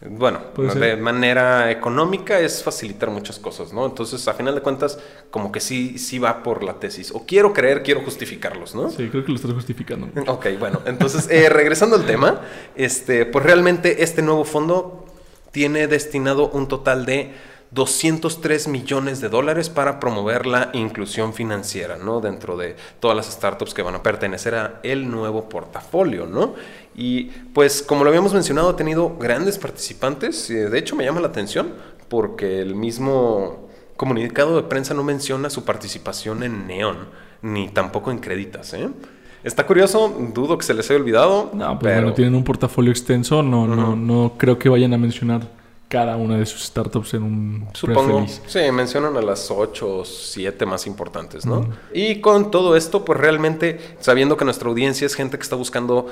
Bueno, 0.00 0.40
de 0.56 0.96
manera 0.96 1.72
económica 1.72 2.38
es 2.38 2.62
facilitar 2.62 3.10
muchas 3.10 3.40
cosas, 3.40 3.72
¿no? 3.72 3.84
Entonces, 3.84 4.28
a 4.28 4.34
final 4.34 4.54
de 4.54 4.60
cuentas, 4.60 4.98
como 5.30 5.50
que 5.50 5.58
sí, 5.58 5.98
sí 5.98 6.20
va 6.20 6.44
por 6.44 6.62
la 6.62 6.74
tesis. 6.74 7.10
O 7.10 7.26
quiero 7.26 7.52
creer, 7.52 7.82
quiero 7.82 8.02
justificarlos, 8.02 8.76
¿no? 8.76 8.90
Sí, 8.90 9.08
creo 9.08 9.24
que 9.24 9.32
lo 9.32 9.36
estás 9.36 9.52
justificando. 9.52 10.08
Ok, 10.28 10.46
bueno, 10.58 10.82
entonces, 10.86 11.28
eh, 11.30 11.48
regresando 11.48 11.96
al 11.96 12.06
tema, 12.06 12.42
este, 12.76 13.26
pues 13.26 13.44
realmente 13.44 14.04
este 14.04 14.22
nuevo 14.22 14.44
fondo 14.44 15.04
tiene 15.50 15.88
destinado 15.88 16.48
un 16.50 16.68
total 16.68 17.04
de 17.04 17.32
203 17.70 18.68
millones 18.68 19.20
de 19.20 19.28
dólares 19.28 19.68
para 19.68 20.00
promover 20.00 20.46
la 20.46 20.70
inclusión 20.72 21.34
financiera, 21.34 21.96
¿no? 21.96 22.20
Dentro 22.20 22.56
de 22.56 22.76
todas 23.00 23.16
las 23.16 23.26
startups 23.26 23.74
que 23.74 23.82
van 23.82 23.94
a 23.94 24.02
pertenecer 24.02 24.54
a 24.54 24.80
el 24.82 25.10
nuevo 25.10 25.48
portafolio, 25.48 26.26
¿no? 26.26 26.54
Y 26.96 27.24
pues 27.52 27.82
como 27.82 28.04
lo 28.04 28.10
habíamos 28.10 28.32
mencionado, 28.32 28.70
ha 28.70 28.76
tenido 28.76 29.16
grandes 29.18 29.58
participantes. 29.58 30.48
De 30.48 30.78
hecho, 30.78 30.96
me 30.96 31.04
llama 31.04 31.20
la 31.20 31.28
atención 31.28 31.74
porque 32.08 32.60
el 32.60 32.74
mismo 32.74 33.68
comunicado 33.96 34.56
de 34.56 34.62
prensa 34.62 34.94
no 34.94 35.04
menciona 35.04 35.50
su 35.50 35.64
participación 35.64 36.42
en 36.42 36.66
Neon, 36.66 36.96
ni 37.42 37.68
tampoco 37.68 38.10
en 38.10 38.18
Creditas, 38.18 38.72
¿eh? 38.72 38.88
Está 39.44 39.66
curioso, 39.66 40.12
dudo 40.34 40.58
que 40.58 40.64
se 40.64 40.74
les 40.74 40.90
haya 40.90 40.98
olvidado. 40.98 41.50
No, 41.54 41.78
pues 41.78 41.94
pero... 41.94 42.12
tienen 42.12 42.34
un 42.34 42.42
portafolio 42.42 42.90
extenso, 42.90 43.42
no, 43.42 43.68
no, 43.68 43.94
no 43.94 44.32
creo 44.36 44.58
que 44.58 44.68
vayan 44.68 44.92
a 44.94 44.98
mencionar 44.98 45.57
cada 45.88 46.16
una 46.16 46.36
de 46.36 46.46
sus 46.46 46.64
startups 46.64 47.14
en 47.14 47.22
un 47.22 47.68
Supongo. 47.72 48.26
Sí, 48.46 48.60
mencionan 48.72 49.16
a 49.16 49.22
las 49.22 49.50
8 49.50 49.98
o 49.98 50.04
7 50.04 50.66
más 50.66 50.86
importantes, 50.86 51.46
¿no? 51.46 51.68
Y 51.92 52.20
con 52.20 52.50
todo 52.50 52.76
esto, 52.76 53.04
pues 53.04 53.18
realmente, 53.18 53.96
sabiendo 54.00 54.36
que 54.36 54.44
nuestra 54.44 54.68
audiencia 54.68 55.06
es 55.06 55.14
gente 55.14 55.38
que 55.38 55.42
está 55.42 55.56
buscando 55.56 56.06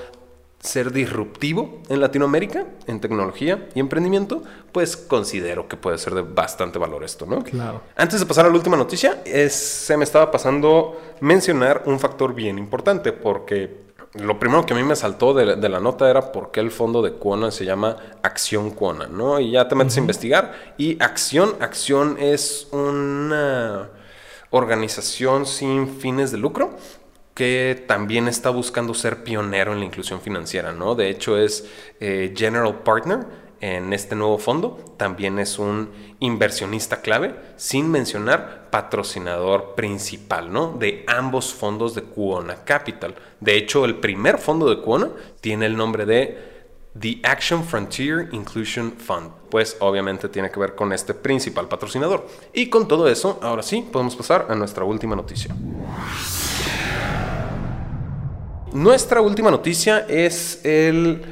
ser 0.59 0.92
disruptivo 0.92 1.83
en 1.88 2.00
Latinoamérica, 2.00 2.66
en 2.87 3.00
tecnología 3.00 3.68
y 3.75 3.80
emprendimiento, 3.80 4.42
pues 4.73 4.97
considero 4.97 5.68
que 5.68 5.76
puede 5.76 5.99
ser 5.99 6.14
de 6.14 6.23
bastante 6.23 6.78
valor 6.78 7.04
esto, 7.04 7.26
¿no? 7.26 7.45
Claro. 7.45 7.83
Antes 7.97 8.21
de 8.21 8.26
pasar 8.26 8.47
a 8.47 8.49
la 8.49 8.54
última 8.54 8.76
noticia, 8.76 9.23
se 9.49 9.97
me 9.97 10.04
estaba 10.04 10.30
pasando 10.30 11.00
mencionar 11.21 11.83
un 11.87 12.00
factor 12.00 12.35
bien 12.35 12.59
importante, 12.59 13.12
porque 13.12 13.87
lo 14.15 14.39
primero 14.39 14.65
que 14.65 14.73
a 14.73 14.77
mí 14.77 14.83
me 14.83 14.97
saltó 14.97 15.35
de, 15.35 15.69
la 15.69 15.81
nota 15.81 16.09
era 16.09 16.33
por 16.33 16.51
qué 16.51 16.61
el 16.61 16.71
fondo 16.71 17.03
de 17.03 17.13
Quona 17.13 17.51
se 17.51 17.65
llama 17.65 17.97
Acción 18.23 18.71
Quona, 18.71 19.07
¿no? 19.07 19.41
Y 19.41 19.53
ya 19.53 19.69
te 19.69 19.75
metes 19.75 19.97
a 19.97 20.01
investigar. 20.01 20.75
Y 20.79 21.03
Acción, 21.03 21.57
Acción 21.61 22.17
es 22.19 22.69
una 22.73 23.91
organización 24.51 25.45
sin 25.47 25.89
fines 25.89 26.31
de 26.33 26.39
lucro 26.39 26.77
que 27.35 27.85
también 27.87 28.29
está 28.29 28.49
buscando 28.49 28.95
ser 28.95 29.23
pionero 29.23 29.75
en 29.75 29.81
la 29.81 29.85
inclusión 29.85 30.23
financiera, 30.23 30.73
¿no? 30.73 30.95
De 30.95 31.11
hecho 31.11 31.37
es 31.37 31.69
eh, 32.01 32.33
General 32.35 32.83
Partner 32.83 33.27
en 33.61 33.93
este 33.93 34.15
nuevo 34.15 34.39
fondo, 34.39 34.79
también 34.97 35.39
es 35.39 35.59
un 35.59 35.91
inversionista 36.21 37.01
clave, 37.01 37.35
sin 37.57 37.91
mencionar 37.91 38.69
patrocinador 38.71 39.75
principal, 39.75 40.53
¿no? 40.53 40.73
De 40.79 41.05
ambos 41.07 41.55
fondos 41.55 41.95
de 41.95 42.03
Quona 42.03 42.65
Capital. 42.65 43.15
De 43.41 43.57
hecho, 43.57 43.85
el 43.85 43.97
primer 43.97 44.39
fondo 44.39 44.69
de 44.69 44.83
Quona 44.83 45.11
tiene 45.41 45.67
el 45.67 45.77
nombre 45.77 46.05
de 46.05 46.57
The 46.99 47.21
Action 47.23 47.65
Frontier 47.65 48.29
Inclusion 48.33 48.93
Fund. 48.93 49.31
Pues 49.51 49.77
obviamente 49.81 50.29
tiene 50.29 50.51
que 50.51 50.61
ver 50.61 50.75
con 50.75 50.93
este 50.93 51.15
principal 51.15 51.69
patrocinador. 51.69 52.27
Y 52.53 52.69
con 52.69 52.89
todo 52.89 53.09
eso, 53.09 53.39
ahora 53.43 53.63
sí, 53.63 53.87
podemos 53.91 54.17
pasar 54.17 54.47
a 54.49 54.55
nuestra 54.55 54.85
última 54.85 55.17
noticia. 55.17 55.55
nuestra 58.73 59.23
última 59.23 59.51
noticia 59.51 60.01
es 60.09 60.61
el 60.65 61.23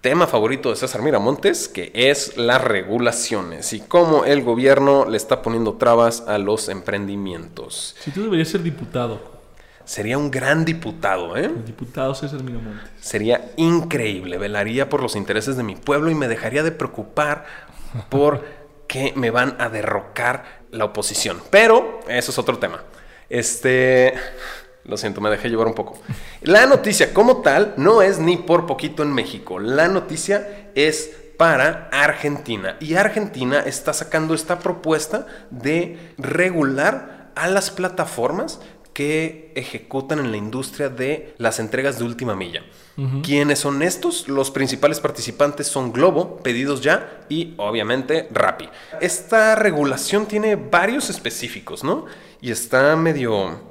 tema 0.00 0.26
favorito 0.26 0.70
de 0.70 0.76
César 0.76 1.02
Miramontes, 1.02 1.68
que 1.68 1.92
es 1.94 2.36
las 2.36 2.62
regulaciones 2.62 3.72
y 3.72 3.80
cómo 3.80 4.24
el 4.24 4.42
gobierno 4.42 5.04
le 5.04 5.16
está 5.16 5.42
poniendo 5.42 5.74
trabas 5.74 6.22
a 6.26 6.38
los 6.38 6.68
emprendimientos. 6.68 7.96
Si 8.00 8.10
tú 8.10 8.22
deberías 8.22 8.48
ser 8.48 8.62
diputado. 8.62 9.40
Sería 9.84 10.18
un 10.18 10.30
gran 10.30 10.64
diputado, 10.64 11.36
¿eh? 11.36 11.46
El 11.46 11.64
diputado 11.64 12.14
César 12.14 12.42
Miramontes. 12.42 12.88
Sería 13.00 13.50
increíble, 13.56 14.38
velaría 14.38 14.88
por 14.88 15.02
los 15.02 15.16
intereses 15.16 15.56
de 15.56 15.64
mi 15.64 15.74
pueblo 15.74 16.10
y 16.10 16.14
me 16.14 16.28
dejaría 16.28 16.62
de 16.62 16.70
preocupar 16.70 17.44
por 18.08 18.44
que 18.86 19.12
me 19.16 19.30
van 19.30 19.56
a 19.58 19.68
derrocar 19.68 20.60
la 20.70 20.86
oposición. 20.86 21.40
Pero 21.50 22.00
eso 22.08 22.30
es 22.30 22.38
otro 22.38 22.58
tema. 22.58 22.84
Este... 23.28 24.14
Lo 24.84 24.96
siento, 24.96 25.20
me 25.20 25.30
dejé 25.30 25.48
llevar 25.48 25.66
un 25.66 25.74
poco. 25.74 25.98
La 26.42 26.66
noticia 26.66 27.12
como 27.12 27.42
tal 27.42 27.74
no 27.76 28.02
es 28.02 28.18
ni 28.18 28.36
por 28.36 28.66
poquito 28.66 29.02
en 29.02 29.12
México. 29.12 29.58
La 29.58 29.88
noticia 29.88 30.70
es 30.74 31.10
para 31.36 31.88
Argentina. 31.92 32.76
Y 32.80 32.94
Argentina 32.94 33.60
está 33.60 33.92
sacando 33.92 34.34
esta 34.34 34.58
propuesta 34.58 35.26
de 35.50 35.98
regular 36.18 37.30
a 37.34 37.48
las 37.48 37.70
plataformas 37.70 38.60
que 38.92 39.52
ejecutan 39.54 40.18
en 40.18 40.30
la 40.30 40.36
industria 40.36 40.88
de 40.88 41.34
las 41.38 41.58
entregas 41.58 41.98
de 41.98 42.04
última 42.04 42.34
milla. 42.34 42.62
¿Quiénes 43.22 43.60
son 43.60 43.80
estos? 43.80 44.28
Los 44.28 44.50
principales 44.50 45.00
participantes 45.00 45.66
son 45.66 45.90
Globo, 45.90 46.36
Pedidos 46.42 46.82
Ya 46.82 47.24
y 47.30 47.54
obviamente 47.56 48.28
Rappi. 48.30 48.68
Esta 49.00 49.54
regulación 49.54 50.26
tiene 50.26 50.56
varios 50.56 51.08
específicos, 51.08 51.82
¿no? 51.82 52.04
Y 52.42 52.50
está 52.50 52.94
medio 52.96 53.69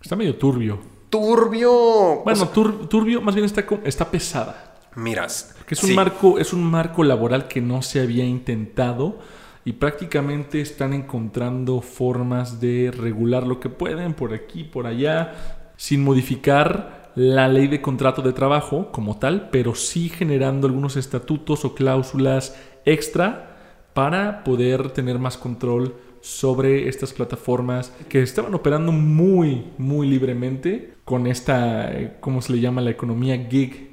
Está 0.00 0.16
medio 0.16 0.36
turbio. 0.36 0.78
Turbio. 1.10 2.22
Bueno, 2.24 2.48
turbio 2.48 3.20
más 3.20 3.34
bien 3.34 3.44
está, 3.44 3.64
está 3.84 4.10
pesada. 4.10 4.76
Miras. 4.96 5.54
Que 5.66 5.74
es 5.74 5.84
un 5.84 5.94
marco, 5.94 6.38
es 6.38 6.52
un 6.52 6.64
marco 6.64 7.04
laboral 7.04 7.48
que 7.48 7.60
no 7.60 7.82
se 7.82 8.00
había 8.00 8.24
intentado 8.24 9.18
y 9.64 9.74
prácticamente 9.74 10.60
están 10.62 10.94
encontrando 10.94 11.82
formas 11.82 12.60
de 12.60 12.90
regular 12.90 13.46
lo 13.46 13.60
que 13.60 13.68
pueden 13.68 14.14
por 14.14 14.32
aquí, 14.32 14.64
por 14.64 14.86
allá, 14.86 15.72
sin 15.76 16.02
modificar 16.02 17.12
la 17.14 17.48
ley 17.48 17.68
de 17.68 17.82
contrato 17.82 18.22
de 18.22 18.32
trabajo 18.32 18.90
como 18.92 19.18
tal, 19.18 19.50
pero 19.50 19.74
sí 19.74 20.08
generando 20.08 20.66
algunos 20.66 20.96
estatutos 20.96 21.64
o 21.64 21.74
cláusulas 21.74 22.56
extra 22.86 23.58
para 23.92 24.44
poder 24.44 24.92
tener 24.92 25.18
más 25.18 25.36
control 25.36 25.94
sobre 26.20 26.88
estas 26.88 27.12
plataformas 27.12 27.92
que 28.08 28.22
estaban 28.22 28.54
operando 28.54 28.92
muy, 28.92 29.72
muy 29.78 30.06
libremente 30.06 30.94
con 31.04 31.26
esta, 31.26 31.92
eh, 31.92 32.16
¿cómo 32.20 32.42
se 32.42 32.52
le 32.52 32.60
llama? 32.60 32.80
La 32.80 32.90
economía 32.90 33.36
gig. 33.48 33.90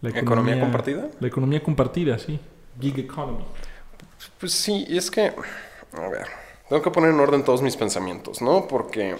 La 0.00 0.10
economía, 0.10 0.60
compartida? 0.60 1.08
La 1.18 1.28
economía 1.28 1.62
compartida, 1.62 2.18
sí. 2.18 2.38
Gig 2.80 2.98
economy. 2.98 3.44
Pues 4.38 4.52
sí, 4.52 4.84
y 4.88 4.98
es 4.98 5.10
que, 5.10 5.32
a 5.92 6.08
ver, 6.08 6.26
tengo 6.68 6.82
que 6.82 6.90
poner 6.90 7.10
en 7.10 7.20
orden 7.20 7.44
todos 7.44 7.62
mis 7.62 7.76
pensamientos, 7.76 8.40
¿no? 8.42 8.68
Porque 8.68 9.16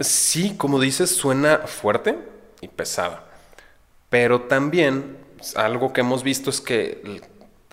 sí, 0.00 0.56
como 0.56 0.80
dices, 0.80 1.10
suena 1.10 1.58
fuerte 1.66 2.16
y 2.60 2.68
pesada. 2.68 3.24
Pero 4.08 4.42
también 4.42 5.16
algo 5.54 5.92
que 5.92 6.00
hemos 6.00 6.22
visto 6.22 6.50
es 6.50 6.60
que 6.60 7.20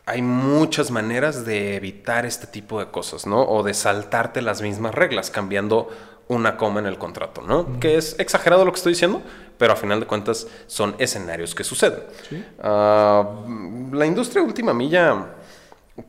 hay 0.05 0.21
muchas 0.21 0.91
maneras 0.91 1.45
de 1.45 1.75
evitar 1.75 2.25
este 2.25 2.47
tipo 2.47 2.79
de 2.79 2.87
cosas, 2.87 3.25
¿no? 3.25 3.43
O 3.43 3.63
de 3.63 3.73
saltarte 3.73 4.41
las 4.41 4.61
mismas 4.61 4.93
reglas, 4.93 5.29
cambiando 5.29 5.89
una 6.27 6.57
coma 6.57 6.79
en 6.79 6.87
el 6.87 6.97
contrato, 6.97 7.41
¿no? 7.41 7.79
Que 7.79 7.97
es 7.97 8.17
exagerado 8.19 8.65
lo 8.65 8.71
que 8.71 8.77
estoy 8.77 8.93
diciendo, 8.93 9.21
pero 9.57 9.73
a 9.73 9.75
final 9.75 9.99
de 9.99 10.05
cuentas 10.05 10.47
son 10.67 10.95
escenarios 10.97 11.55
que 11.55 11.63
suceden. 11.63 11.99
Ah, 12.61 13.27
la 13.91 14.05
industria 14.05 14.43
última 14.43 14.73
milla, 14.73 15.27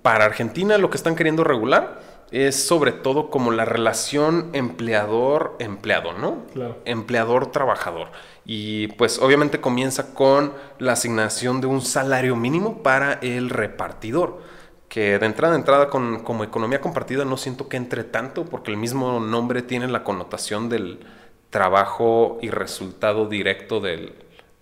para 0.02 0.24
Argentina 0.24 0.78
lo 0.78 0.90
que 0.90 0.96
están 0.96 1.14
queriendo 1.14 1.44
regular 1.44 2.00
es 2.34 2.66
sobre 2.66 2.90
todo 2.90 3.30
como 3.30 3.52
la 3.52 3.64
relación 3.64 4.50
empleador-empleado, 4.54 6.14
¿no? 6.14 6.42
Claro. 6.52 6.78
Empleador-trabajador. 6.84 8.08
Y 8.44 8.88
pues 8.88 9.20
obviamente 9.20 9.60
comienza 9.60 10.14
con 10.14 10.52
la 10.80 10.92
asignación 10.92 11.60
de 11.60 11.68
un 11.68 11.80
salario 11.80 12.34
mínimo 12.34 12.82
para 12.82 13.14
el 13.22 13.50
repartidor. 13.50 14.42
Que 14.88 15.20
de 15.20 15.26
entrada 15.26 15.54
a 15.54 15.58
entrada 15.58 15.88
con, 15.90 16.24
como 16.24 16.42
economía 16.42 16.80
compartida 16.80 17.24
no 17.24 17.36
siento 17.36 17.68
que 17.68 17.76
entre 17.76 18.02
tanto 18.02 18.44
porque 18.44 18.72
el 18.72 18.78
mismo 18.78 19.20
nombre 19.20 19.62
tiene 19.62 19.86
la 19.86 20.02
connotación 20.02 20.68
del 20.68 21.06
trabajo 21.50 22.38
y 22.42 22.50
resultado 22.50 23.28
directo 23.28 23.78
de 23.78 24.12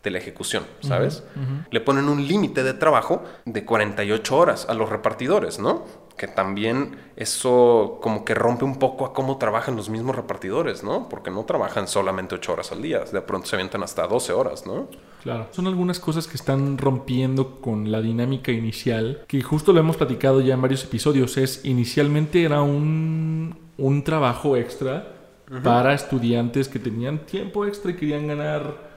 la 0.04 0.18
ejecución, 0.18 0.64
¿sabes? 0.80 1.24
Le 1.70 1.80
ponen 1.80 2.08
un 2.10 2.26
límite 2.26 2.62
de 2.62 2.74
trabajo 2.74 3.24
de 3.46 3.64
48 3.64 4.36
horas 4.36 4.66
a 4.68 4.74
los 4.74 4.90
repartidores, 4.90 5.58
¿no? 5.58 5.84
Que 6.16 6.28
también 6.28 6.96
eso 7.16 7.98
como 8.02 8.24
que 8.24 8.34
rompe 8.34 8.64
un 8.64 8.78
poco 8.78 9.06
a 9.06 9.12
cómo 9.12 9.38
trabajan 9.38 9.76
los 9.76 9.88
mismos 9.88 10.16
repartidores, 10.16 10.82
¿no? 10.82 11.08
Porque 11.08 11.30
no 11.30 11.44
trabajan 11.44 11.88
solamente 11.88 12.34
8 12.34 12.52
horas 12.52 12.72
al 12.72 12.82
día, 12.82 13.00
de 13.00 13.20
pronto 13.22 13.46
se 13.46 13.56
avientan 13.56 13.82
hasta 13.82 14.06
12 14.06 14.32
horas, 14.32 14.66
¿no? 14.66 14.88
Claro, 15.22 15.48
son 15.52 15.66
algunas 15.66 16.00
cosas 16.00 16.26
que 16.26 16.36
están 16.36 16.78
rompiendo 16.78 17.60
con 17.60 17.92
la 17.92 18.00
dinámica 18.00 18.52
inicial, 18.52 19.24
que 19.28 19.42
justo 19.42 19.72
lo 19.72 19.80
hemos 19.80 19.96
platicado 19.96 20.40
ya 20.40 20.54
en 20.54 20.62
varios 20.62 20.84
episodios, 20.84 21.36
es 21.36 21.64
inicialmente 21.64 22.42
era 22.42 22.62
un, 22.62 23.58
un 23.78 24.04
trabajo 24.04 24.56
extra 24.56 25.16
para 25.62 25.92
estudiantes 25.92 26.68
que 26.68 26.78
tenían 26.78 27.26
tiempo 27.26 27.66
extra 27.66 27.90
y 27.90 27.94
querían 27.94 28.26
ganar 28.26 28.90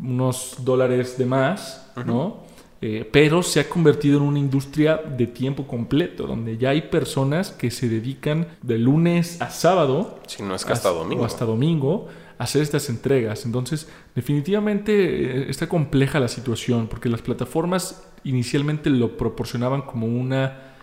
unos 0.00 0.56
dólares 0.60 1.16
de 1.16 1.26
más, 1.26 1.92
¿no? 2.04 2.38
Eh, 2.82 3.08
pero 3.10 3.42
se 3.42 3.60
ha 3.60 3.68
convertido 3.68 4.18
en 4.18 4.24
una 4.24 4.38
industria 4.38 4.96
de 4.96 5.26
tiempo 5.26 5.66
completo, 5.66 6.26
donde 6.26 6.58
ya 6.58 6.70
hay 6.70 6.82
personas 6.82 7.50
que 7.50 7.70
se 7.70 7.88
dedican 7.88 8.48
de 8.62 8.78
lunes 8.78 9.40
a 9.40 9.50
sábado. 9.50 10.20
Si 10.26 10.42
no 10.42 10.54
es 10.54 10.64
que 10.64 10.72
hasta 10.72 10.90
domingo. 10.90 11.22
O 11.22 11.26
hasta 11.26 11.44
domingo 11.44 12.08
a 12.38 12.44
hacer 12.44 12.62
estas 12.62 12.90
entregas. 12.90 13.46
Entonces, 13.46 13.88
definitivamente 14.14 14.92
eh, 14.92 15.46
está 15.48 15.68
compleja 15.68 16.20
la 16.20 16.28
situación, 16.28 16.86
porque 16.86 17.08
las 17.08 17.22
plataformas 17.22 18.06
inicialmente 18.24 18.90
lo 18.90 19.16
proporcionaban 19.16 19.82
como 19.82 20.06
una 20.06 20.74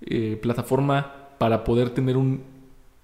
eh, 0.00 0.38
plataforma 0.40 1.12
para 1.38 1.64
poder 1.64 1.90
tener 1.90 2.16
un 2.16 2.42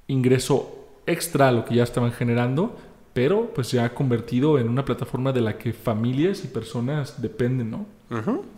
ingreso 0.06 0.74
extra 1.06 1.48
a 1.48 1.52
lo 1.52 1.64
que 1.64 1.74
ya 1.74 1.82
estaban 1.82 2.12
generando, 2.12 2.76
pero 3.12 3.52
pues 3.54 3.68
se 3.68 3.80
ha 3.80 3.94
convertido 3.94 4.58
en 4.58 4.68
una 4.68 4.84
plataforma 4.84 5.32
de 5.32 5.40
la 5.40 5.58
que 5.58 5.72
familias 5.72 6.44
y 6.44 6.48
personas 6.48 7.20
dependen, 7.20 7.70
¿no? 7.70 7.97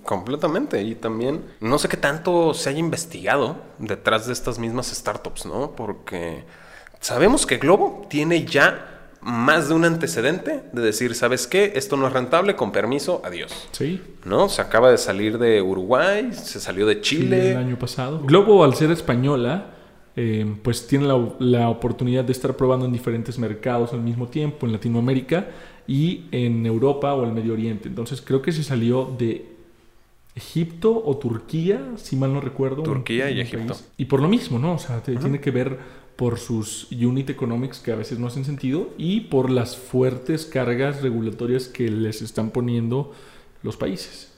Completamente. 0.05 0.83
Y 0.83 0.95
también 0.95 1.45
no 1.61 1.79
sé 1.79 1.89
qué 1.89 1.97
tanto 1.97 2.55
se 2.55 2.71
haya 2.71 2.79
investigado 2.79 3.57
detrás 3.79 4.27
de 4.27 4.33
estas 4.33 4.59
mismas 4.59 4.89
startups, 4.89 5.47
¿no? 5.47 5.73
Porque 5.73 6.45
sabemos 7.01 7.47
que 7.47 7.59
Globo 7.59 8.07
tiene 8.09 8.45
ya 8.45 8.87
más 9.21 9.69
de 9.69 9.75
un 9.75 9.85
antecedente 9.85 10.63
de 10.73 10.83
decir, 10.83 11.15
¿sabes 11.15 11.47
qué? 11.47 11.73
Esto 11.75 11.97
no 11.97 12.07
es 12.07 12.13
rentable, 12.13 12.57
con 12.57 12.73
permiso, 12.73 13.21
adiós. 13.25 13.69
Sí. 13.73 14.01
¿No? 14.25 14.49
Se 14.49 14.63
acaba 14.63 14.91
de 14.91 14.99
salir 14.99 15.39
de 15.39 15.61
Uruguay, 15.61 16.31
se 16.33 16.59
salió 16.61 16.87
de 16.87 17.01
Chile. 17.01 17.53
el 17.53 17.57
año 17.59 17.79
pasado. 17.79 18.21
Globo, 18.21 18.65
al 18.65 18.75
ser 18.75 18.91
española, 18.91 19.75
eh, 20.17 20.57
pues 20.63 20.87
tiene 20.87 21.07
la, 21.07 21.35
la, 21.39 21.69
oportunidad 21.69 22.25
de 22.25 22.33
estar 22.33 22.57
probando 22.57 22.87
en 22.87 22.93
diferentes 22.93 23.39
mercados 23.39 23.93
al 23.93 24.01
mismo 24.01 24.29
tiempo, 24.29 24.67
en 24.67 24.73
Latinoamérica 24.73 25.49
y 25.87 26.25
en 26.31 26.67
Europa 26.67 27.15
o 27.15 27.25
el 27.25 27.33
Medio 27.33 27.53
Oriente. 27.53 27.89
Entonces 27.89 28.23
creo 28.23 28.43
que 28.43 28.53
se 28.53 28.63
salió 28.63 29.15
de 29.19 29.47
Egipto 30.35 31.03
o 31.05 31.17
Turquía, 31.17 31.93
si 31.97 32.17
mal 32.17 32.33
no 32.33 32.41
recuerdo. 32.41 32.83
Turquía 32.83 33.31
y 33.31 33.41
Egipto. 33.41 33.77
Y 33.97 34.07
por 34.07 34.21
lo 34.21 34.29
mismo, 34.29 34.59
¿no? 34.59 34.75
O 34.75 34.79
sea, 34.79 35.03
tiene 35.03 35.41
que 35.41 35.51
ver 35.51 35.79
por 36.17 36.39
sus 36.39 36.91
unit 36.93 37.31
economics 37.31 37.79
que 37.79 37.93
a 37.93 37.97
veces 37.97 38.19
no 38.19 38.27
hacen 38.27 38.45
sentido 38.45 38.91
y 38.99 39.23
por 39.23 39.51
las 39.51 39.77
fuertes 39.77 40.45
cargas 40.45 41.03
regulatorias 41.03 41.67
que 41.67 41.91
les 41.91 42.21
están 42.23 42.51
poniendo 42.51 43.13
los 43.63 43.77
países. 43.77 44.31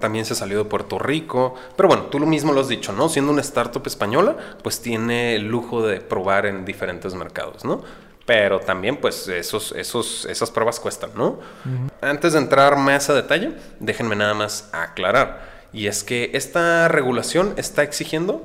También 0.00 0.24
se 0.24 0.34
salió 0.34 0.58
de 0.58 0.64
Puerto 0.64 0.98
Rico. 0.98 1.54
Pero 1.76 1.88
bueno, 1.88 2.04
tú 2.04 2.18
lo 2.18 2.26
mismo 2.26 2.52
lo 2.52 2.60
has 2.60 2.68
dicho, 2.68 2.92
¿no? 2.92 3.08
Siendo 3.08 3.30
una 3.30 3.42
startup 3.42 3.86
española, 3.86 4.36
pues 4.62 4.80
tiene 4.80 5.36
el 5.36 5.46
lujo 5.46 5.86
de 5.86 6.00
probar 6.00 6.46
en 6.46 6.64
diferentes 6.64 7.14
mercados, 7.14 7.64
¿no? 7.64 7.82
Pero 8.26 8.60
también, 8.60 8.96
pues, 8.96 9.28
esos, 9.28 9.72
esos, 9.72 10.24
esas 10.26 10.50
pruebas 10.50 10.80
cuestan, 10.80 11.10
¿no? 11.14 11.40
Antes 12.00 12.32
de 12.32 12.38
entrar 12.38 12.76
más 12.76 13.10
a 13.10 13.14
detalle, 13.14 13.52
déjenme 13.80 14.16
nada 14.16 14.34
más 14.34 14.70
aclarar. 14.72 15.52
Y 15.72 15.88
es 15.88 16.04
que 16.04 16.30
esta 16.32 16.88
regulación 16.88 17.52
está 17.56 17.82
exigiendo, 17.82 18.42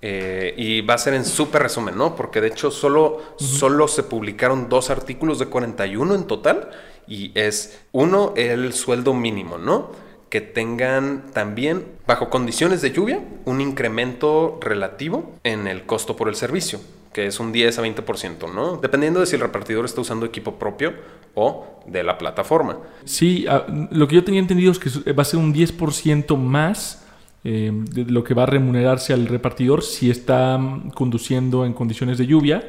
eh, 0.00 0.54
y 0.56 0.80
va 0.82 0.94
a 0.94 0.98
ser 0.98 1.14
en 1.14 1.24
súper 1.24 1.62
resumen, 1.62 1.98
¿no? 1.98 2.16
Porque 2.16 2.40
de 2.40 2.48
hecho 2.48 2.70
solo, 2.70 3.20
solo 3.36 3.88
se 3.88 4.02
publicaron 4.02 4.68
dos 4.68 4.90
artículos 4.90 5.38
de 5.38 5.46
41 5.46 6.14
en 6.14 6.24
total. 6.24 6.70
Y 7.06 7.32
es, 7.34 7.80
uno, 7.92 8.32
el 8.36 8.72
sueldo 8.72 9.14
mínimo, 9.14 9.58
¿no? 9.58 10.08
que 10.30 10.40
tengan 10.40 11.30
también, 11.32 11.86
bajo 12.06 12.28
condiciones 12.28 12.82
de 12.82 12.92
lluvia, 12.92 13.22
un 13.44 13.60
incremento 13.60 14.58
relativo 14.60 15.32
en 15.42 15.66
el 15.66 15.86
costo 15.86 16.16
por 16.16 16.28
el 16.28 16.34
servicio. 16.34 16.80
Que 17.12 17.26
es 17.26 17.40
un 17.40 17.52
10 17.52 17.78
a 17.78 17.82
20%, 17.82 18.52
¿no? 18.52 18.76
Dependiendo 18.76 19.20
de 19.20 19.26
si 19.26 19.36
el 19.36 19.40
repartidor 19.40 19.84
está 19.84 20.00
usando 20.00 20.26
equipo 20.26 20.58
propio 20.58 20.94
o 21.34 21.80
de 21.86 22.02
la 22.02 22.18
plataforma. 22.18 22.78
Sí, 23.04 23.46
ah, 23.48 23.66
lo 23.90 24.08
que 24.08 24.16
yo 24.16 24.24
tenía 24.24 24.40
entendido 24.40 24.72
es 24.72 24.78
que 24.78 25.12
va 25.12 25.22
a 25.22 25.24
ser 25.24 25.40
un 25.40 25.54
10% 25.54 26.36
más 26.36 27.06
eh, 27.44 27.70
de 27.72 28.04
lo 28.04 28.24
que 28.24 28.34
va 28.34 28.42
a 28.42 28.46
remunerarse 28.46 29.12
al 29.12 29.26
repartidor 29.26 29.82
si 29.82 30.10
está 30.10 30.58
mm, 30.58 30.90
conduciendo 30.90 31.64
en 31.64 31.72
condiciones 31.72 32.18
de 32.18 32.26
lluvia, 32.26 32.68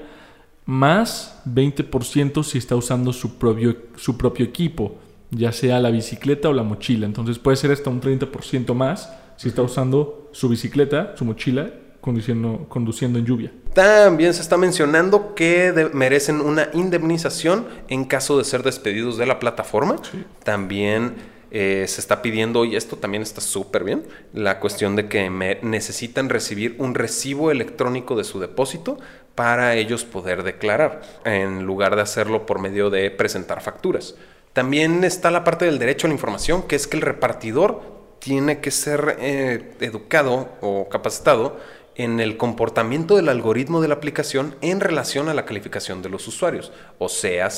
más 0.66 1.42
20% 1.48 2.44
si 2.44 2.60
está 2.60 2.76
usando 2.76 3.12
su 3.12 3.38
propio, 3.38 3.76
su 3.96 4.18
propio 4.18 4.46
equipo, 4.46 4.96
ya 5.32 5.52
sea 5.52 5.80
la 5.80 5.90
bicicleta 5.90 6.50
o 6.50 6.54
la 6.54 6.64
mochila. 6.64 7.06
Entonces 7.08 7.40
puede 7.40 7.58
ser 7.58 7.72
hasta 7.72 7.90
un 7.90 8.00
30% 8.00 8.74
más 8.76 9.12
si 9.38 9.48
está 9.48 9.64
usando 9.64 10.30
su 10.32 10.48
bicicleta, 10.50 11.16
su 11.18 11.26
mochila, 11.26 11.72
conduciendo, 12.02 12.66
conduciendo 12.70 13.20
en 13.20 13.26
lluvia. 13.26 13.52
También 13.74 14.34
se 14.34 14.42
está 14.42 14.58
mencionando 14.58 15.36
que 15.36 15.90
merecen 15.94 16.42
una 16.42 16.70
indemnización 16.74 17.68
en 17.88 18.06
caso 18.06 18.38
de 18.38 18.44
ser 18.44 18.64
despedidos 18.64 19.18
de 19.18 19.26
la 19.26 19.40
plataforma. 19.40 19.98
También 20.44 21.16
eh, 21.52 21.86
se 21.88 22.02
está 22.02 22.22
pidiendo, 22.22 22.66
y 22.66 22.76
esto 22.76 22.98
también 22.98 23.24
está 23.24 23.42
súper 23.42 23.84
bien, 23.84 24.04
la 24.34 24.60
cuestión 24.60 24.96
de 24.96 25.08
que 25.08 25.30
necesitan 25.62 26.30
recibir 26.30 26.76
un 26.78 26.94
recibo 26.94 27.52
electrónico 27.52 28.16
de 28.16 28.24
su 28.24 28.40
depósito 28.40 29.00
para 29.34 29.76
ellos 29.76 30.04
poder 30.04 30.44
declarar, 30.44 31.02
en 31.26 31.66
lugar 31.66 31.96
de 31.96 32.02
hacerlo 32.02 32.46
por 32.46 32.60
medio 32.60 32.90
de 32.90 33.10
presentar 33.10 33.62
facturas. 33.62 34.16
También 34.54 35.04
está 35.04 35.32
la 35.32 35.44
parte 35.44 35.66
del 35.66 35.80
derecho 35.80 36.06
a 36.06 36.10
la 36.10 36.16
información, 36.16 36.64
que 36.64 36.76
es 36.76 36.88
que 36.88 36.98
el 36.98 37.02
repartidor 37.02 38.00
tiene 38.20 38.60
que 38.60 38.70
ser 38.70 39.18
eh, 39.20 39.72
educado 39.80 40.50
o 40.62 40.90
capacitado 40.90 41.58
en 42.00 42.22
el 42.22 42.38
comportamiento 42.38 43.18
del 43.18 43.28
algoritmo 43.28 43.82
de 43.82 43.90
la 43.90 43.96
aplicación 43.96 44.56
en 44.62 44.80
relación 44.80 45.28
a 45.28 45.34
la 45.34 45.46
calificación 45.46 46.02
de 46.02 46.08
los 46.08 46.30
usuarios. 46.30 46.72
O 46.98 47.10
sea, 47.10 47.50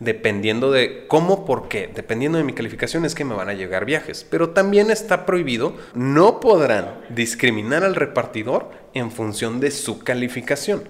dependiendo 0.00 0.72
de 0.72 1.06
cómo, 1.06 1.44
por 1.44 1.68
qué, 1.68 1.90
dependiendo 1.94 2.38
de 2.38 2.44
mi 2.44 2.54
calificación 2.54 3.04
es 3.04 3.14
que 3.14 3.26
me 3.26 3.34
van 3.34 3.50
a 3.50 3.52
llegar 3.52 3.84
viajes. 3.84 4.26
Pero 4.30 4.50
también 4.50 4.90
está 4.90 5.26
prohibido, 5.26 5.74
no 5.92 6.40
podrán 6.40 7.02
discriminar 7.10 7.84
al 7.84 7.94
repartidor 7.94 8.70
en 8.94 9.10
función 9.10 9.60
de 9.60 9.70
su 9.70 9.98
calificación. 9.98 10.84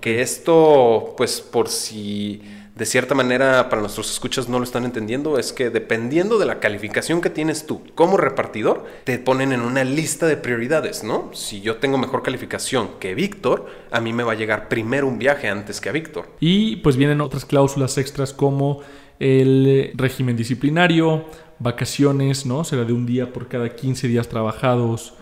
Que 0.00 0.22
esto, 0.22 1.14
pues 1.18 1.42
por 1.42 1.68
si 1.68 2.40
de 2.78 2.86
cierta 2.86 3.12
manera 3.12 3.68
para 3.68 3.82
nuestros 3.82 4.08
escuchas 4.08 4.48
no 4.48 4.58
lo 4.58 4.64
están 4.64 4.84
entendiendo, 4.84 5.36
es 5.36 5.52
que 5.52 5.68
dependiendo 5.68 6.38
de 6.38 6.46
la 6.46 6.60
calificación 6.60 7.20
que 7.20 7.28
tienes 7.28 7.66
tú 7.66 7.82
como 7.96 8.16
repartidor, 8.16 8.84
te 9.02 9.18
ponen 9.18 9.52
en 9.52 9.62
una 9.62 9.82
lista 9.82 10.26
de 10.26 10.36
prioridades, 10.36 11.02
¿no? 11.02 11.30
Si 11.32 11.60
yo 11.60 11.78
tengo 11.78 11.98
mejor 11.98 12.22
calificación 12.22 12.90
que 13.00 13.16
Víctor, 13.16 13.66
a 13.90 14.00
mí 14.00 14.12
me 14.12 14.22
va 14.22 14.32
a 14.32 14.36
llegar 14.36 14.68
primero 14.68 15.08
un 15.08 15.18
viaje 15.18 15.48
antes 15.48 15.80
que 15.80 15.88
a 15.88 15.92
Víctor. 15.92 16.26
Y 16.38 16.76
pues 16.76 16.96
vienen 16.96 17.20
otras 17.20 17.44
cláusulas 17.44 17.98
extras 17.98 18.32
como 18.32 18.82
el 19.18 19.90
régimen 19.96 20.36
disciplinario, 20.36 21.24
vacaciones, 21.58 22.46
¿no? 22.46 22.62
Será 22.62 22.84
de 22.84 22.92
un 22.92 23.06
día 23.06 23.32
por 23.32 23.48
cada 23.48 23.74
15 23.74 24.06
días 24.06 24.28
trabajados. 24.28 25.14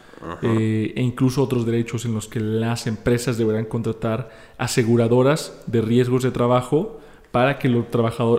Eh, 0.43 0.93
e 0.97 1.03
incluso 1.03 1.43
otros 1.43 1.65
derechos 1.65 2.05
en 2.05 2.13
los 2.13 2.27
que 2.27 2.41
las 2.41 2.87
empresas 2.87 3.39
deberán 3.39 3.65
contratar 3.65 4.31
aseguradoras 4.59 5.63
de 5.67 5.83
riesgos 5.83 6.23
de 6.23 6.33
trabajo 6.33 7.01
para 7.37 7.59
que 7.59 7.69
los, 7.69 7.85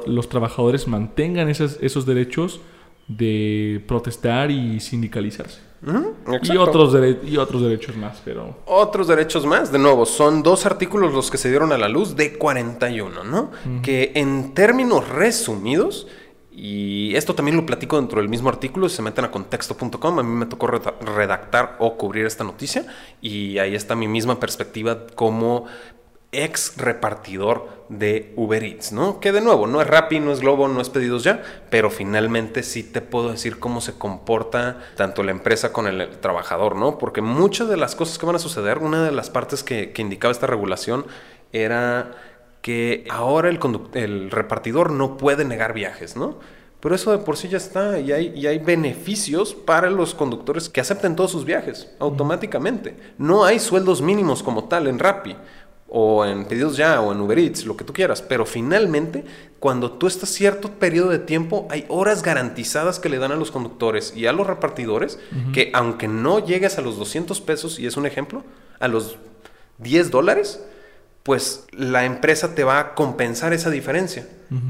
los 0.07 0.27
trabajadores 0.27 0.87
mantengan 0.87 1.49
esos 1.49 2.05
derechos 2.07 2.59
de 3.07 3.83
protestar 3.87 4.49
y 4.49 4.79
sindicalizarse. 4.79 5.59
y, 6.41 6.57
otros 6.57 6.97
y 7.23 7.37
otros 7.37 7.61
derechos 7.61 7.95
más, 7.95 8.19
pero... 8.25 8.57
Otros 8.65 9.07
derechos 9.07 9.45
más, 9.45 9.71
de 9.71 9.77
nuevo, 9.77 10.07
son 10.07 10.41
dos 10.41 10.65
artículos 10.65 11.13
los 11.13 11.29
que 11.29 11.37
se 11.37 11.49
dieron 11.49 11.71
a 11.73 11.77
la 11.77 11.87
luz 11.87 12.15
de 12.15 12.39
41, 12.39 13.23
¿no? 13.23 13.51
Que 13.83 14.13
en 14.15 14.55
términos 14.55 15.07
resumidos, 15.07 16.07
y 16.51 17.13
esto 17.15 17.35
también 17.35 17.55
lo 17.55 17.67
platico 17.67 17.97
dentro 17.97 18.19
del 18.19 18.29
mismo 18.29 18.49
artículo, 18.49 18.89
si 18.89 18.95
se 18.95 19.03
meten 19.03 19.25
a 19.25 19.29
contexto.com, 19.29 20.17
a 20.17 20.23
mí 20.23 20.31
me 20.31 20.47
tocó 20.47 20.65
redactar 20.65 21.75
o 21.77 21.97
cubrir 21.97 22.25
esta 22.25 22.43
noticia, 22.43 22.87
y 23.21 23.59
ahí 23.59 23.75
está 23.75 23.95
mi 23.95 24.07
misma 24.07 24.39
perspectiva 24.39 25.05
como 25.13 25.67
ex 26.37 26.77
repartidor 26.77 27.77
de 27.89 28.33
Uber 28.35 28.63
Eats, 28.63 28.91
¿no? 28.91 29.19
Que 29.19 29.31
de 29.31 29.41
nuevo, 29.41 29.65
no 29.65 29.81
es 29.81 29.87
Rappi, 29.87 30.19
no 30.19 30.31
es 30.31 30.39
Globo, 30.39 30.67
no 30.67 30.81
es 30.81 30.89
pedidos 30.89 31.23
ya, 31.23 31.41
pero 31.69 31.89
finalmente 31.89 32.63
sí 32.63 32.83
te 32.83 33.01
puedo 33.01 33.31
decir 33.31 33.59
cómo 33.59 33.81
se 33.81 33.97
comporta 33.97 34.79
tanto 34.95 35.23
la 35.23 35.31
empresa 35.31 35.73
con 35.73 35.87
el 35.87 36.19
trabajador, 36.19 36.75
¿no? 36.75 36.97
Porque 36.97 37.21
muchas 37.21 37.69
de 37.69 37.77
las 37.77 37.95
cosas 37.95 38.17
que 38.17 38.25
van 38.25 38.35
a 38.35 38.39
suceder, 38.39 38.79
una 38.79 39.03
de 39.03 39.11
las 39.11 39.29
partes 39.29 39.63
que, 39.63 39.93
indicaba 39.97 40.31
esta 40.31 40.47
regulación 40.47 41.05
era 41.53 42.11
que 42.61 43.05
ahora 43.09 43.49
el, 43.49 43.59
el 43.93 44.29
repartidor 44.29 44.91
no 44.91 45.17
puede 45.17 45.43
negar 45.43 45.73
viajes, 45.73 46.15
¿no? 46.15 46.37
Pero 46.79 46.93
eso 46.93 47.11
de 47.11 47.17
por 47.17 47.37
sí 47.37 47.47
ya 47.47 47.57
está 47.57 47.99
y 47.99 48.11
hay, 48.11 48.33
y 48.35 48.45
hay 48.45 48.59
beneficios 48.59 49.55
para 49.55 49.89
los 49.89 50.13
conductores 50.13 50.69
que 50.69 50.79
acepten 50.79 51.15
todos 51.15 51.31
sus 51.31 51.43
viajes 51.43 51.89
automáticamente. 51.99 52.95
No 53.17 53.45
hay 53.45 53.59
sueldos 53.59 54.01
mínimos 54.01 54.43
como 54.43 54.65
tal 54.65 54.85
en 54.87 54.99
Rappi 54.99 55.35
o 55.89 56.25
en 56.25 56.45
pedidos 56.45 56.75
ya 56.77 56.99
o 57.01 57.11
en 57.11 57.21
Uber 57.21 57.39
Eats, 57.39 57.65
lo 57.65 57.77
que 57.77 57.85
tú 57.85 57.93
quieras, 57.93 58.21
pero 58.21 58.45
finalmente 58.45 59.23
cuando 59.59 59.91
tú 59.91 60.07
estás 60.07 60.29
cierto 60.29 60.71
periodo 60.73 61.09
de 61.09 61.19
tiempo 61.19 61.67
hay 61.69 61.85
horas 61.87 62.21
garantizadas 62.23 62.99
que 62.99 63.09
le 63.09 63.17
dan 63.17 63.31
a 63.31 63.35
los 63.35 63.51
conductores 63.51 64.15
y 64.15 64.27
a 64.27 64.33
los 64.33 64.45
repartidores 64.47 65.19
que 65.53 65.71
aunque 65.73 66.07
no 66.07 66.45
llegues 66.45 66.77
a 66.77 66.81
los 66.81 66.97
200 66.97 67.41
pesos, 67.41 67.79
y 67.79 67.87
es 67.87 67.97
un 67.97 68.05
ejemplo, 68.05 68.43
a 68.79 68.87
los 68.87 69.17
10 69.79 70.11
dólares, 70.11 70.63
pues 71.27 71.65
la 71.73 72.05
empresa 72.05 72.55
te 72.55 72.63
va 72.63 72.79
a 72.79 72.95
compensar 72.95 73.51
esa 73.51 73.69
diferencia, 73.69 74.25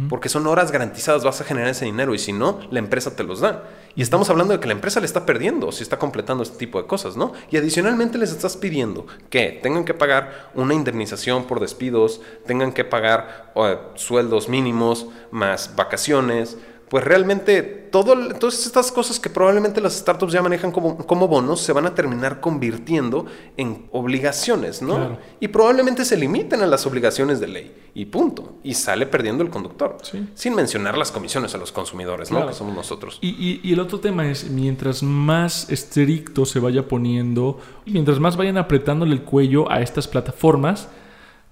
porque 0.10 0.28
son 0.28 0.48
horas 0.48 0.72
garantizadas, 0.72 1.24
vas 1.24 1.40
a 1.40 1.44
generar 1.44 1.70
ese 1.70 1.86
dinero 1.86 2.16
y 2.16 2.18
si 2.18 2.34
no, 2.34 2.62
la 2.72 2.80
empresa 2.80 3.16
te 3.16 3.24
los 3.24 3.42
da. 3.42 3.66
Y 3.96 4.02
estamos 4.02 4.28
hablando 4.32 4.54
de 4.56 4.60
que 4.60 4.66
la 4.66 4.74
empresa 4.74 5.00
le 5.00 5.06
está 5.06 5.24
perdiendo 5.24 5.72
si 5.72 5.84
está 5.84 6.00
completando 6.00 6.42
este 6.42 6.58
tipo 6.58 6.82
de 6.82 6.88
cosas, 6.88 7.16
¿no? 7.16 7.34
Y 7.52 7.58
adicionalmente 7.58 8.18
les 8.18 8.32
estás 8.32 8.58
pidiendo 8.58 9.06
que 9.30 9.60
tengan 9.62 9.86
que 9.86 9.94
pagar 9.94 10.50
una 10.56 10.74
indemnización 10.74 11.46
por 11.46 11.60
despidos, 11.60 12.22
tengan 12.48 12.72
que 12.72 12.84
pagar 12.84 13.54
sueldos 13.94 14.50
mínimos, 14.50 15.06
más 15.30 15.76
vacaciones, 15.76 16.58
pues 16.90 17.04
realmente 17.04 17.64
todo, 17.64 18.16
todas 18.36 18.66
estas 18.66 18.92
cosas 18.92 19.20
que 19.20 19.30
probablemente 19.30 19.82
las 19.82 19.94
startups 19.94 20.32
ya 20.32 20.42
manejan 20.42 20.72
como, 20.72 20.98
como 21.06 21.28
bonos 21.28 21.60
se 21.60 21.74
van 21.74 21.86
a 21.86 21.94
terminar 21.94 22.40
convirtiendo 22.40 23.26
en 23.58 23.88
obligaciones, 23.92 24.82
¿no? 24.82 25.18
Y 25.40 25.50
probablemente 25.50 26.06
se 26.06 26.16
limiten 26.16 26.62
a 26.62 26.68
las 26.68 26.86
obligaciones 26.86 27.40
de 27.40 27.48
ley 27.48 27.76
y 27.94 28.06
punto. 28.06 28.56
Y 28.64 28.74
sale 28.74 29.06
perdiendo 29.06 29.44
el 29.44 29.50
conductor. 29.50 29.98
Sin 30.34 30.56
mencionar 30.56 30.98
las 30.98 31.12
comisiones 31.12 31.54
a 31.56 31.58
los 31.58 31.72
consumidores, 31.72 32.32
¿no? 32.32 32.48
Que 32.48 32.54
somos 32.54 32.74
nosotros. 32.76 33.20
Y, 33.22 33.60
y, 33.62 33.74
el 33.74 33.80
otro 33.80 34.00
tema 34.00 34.30
es, 34.30 34.50
mientras 34.50 35.04
más 35.04 35.70
estricto 35.70 36.46
se 36.46 36.60
vaya 36.60 36.88
poniendo, 36.88 37.60
mientras 37.86 38.20
más 38.20 38.38
vayan 38.38 38.58
apretándole 38.58 39.14
el 39.14 39.24
cuello 39.24 39.70
a 39.70 39.82
estas 39.82 40.08
plataformas, 40.08 40.88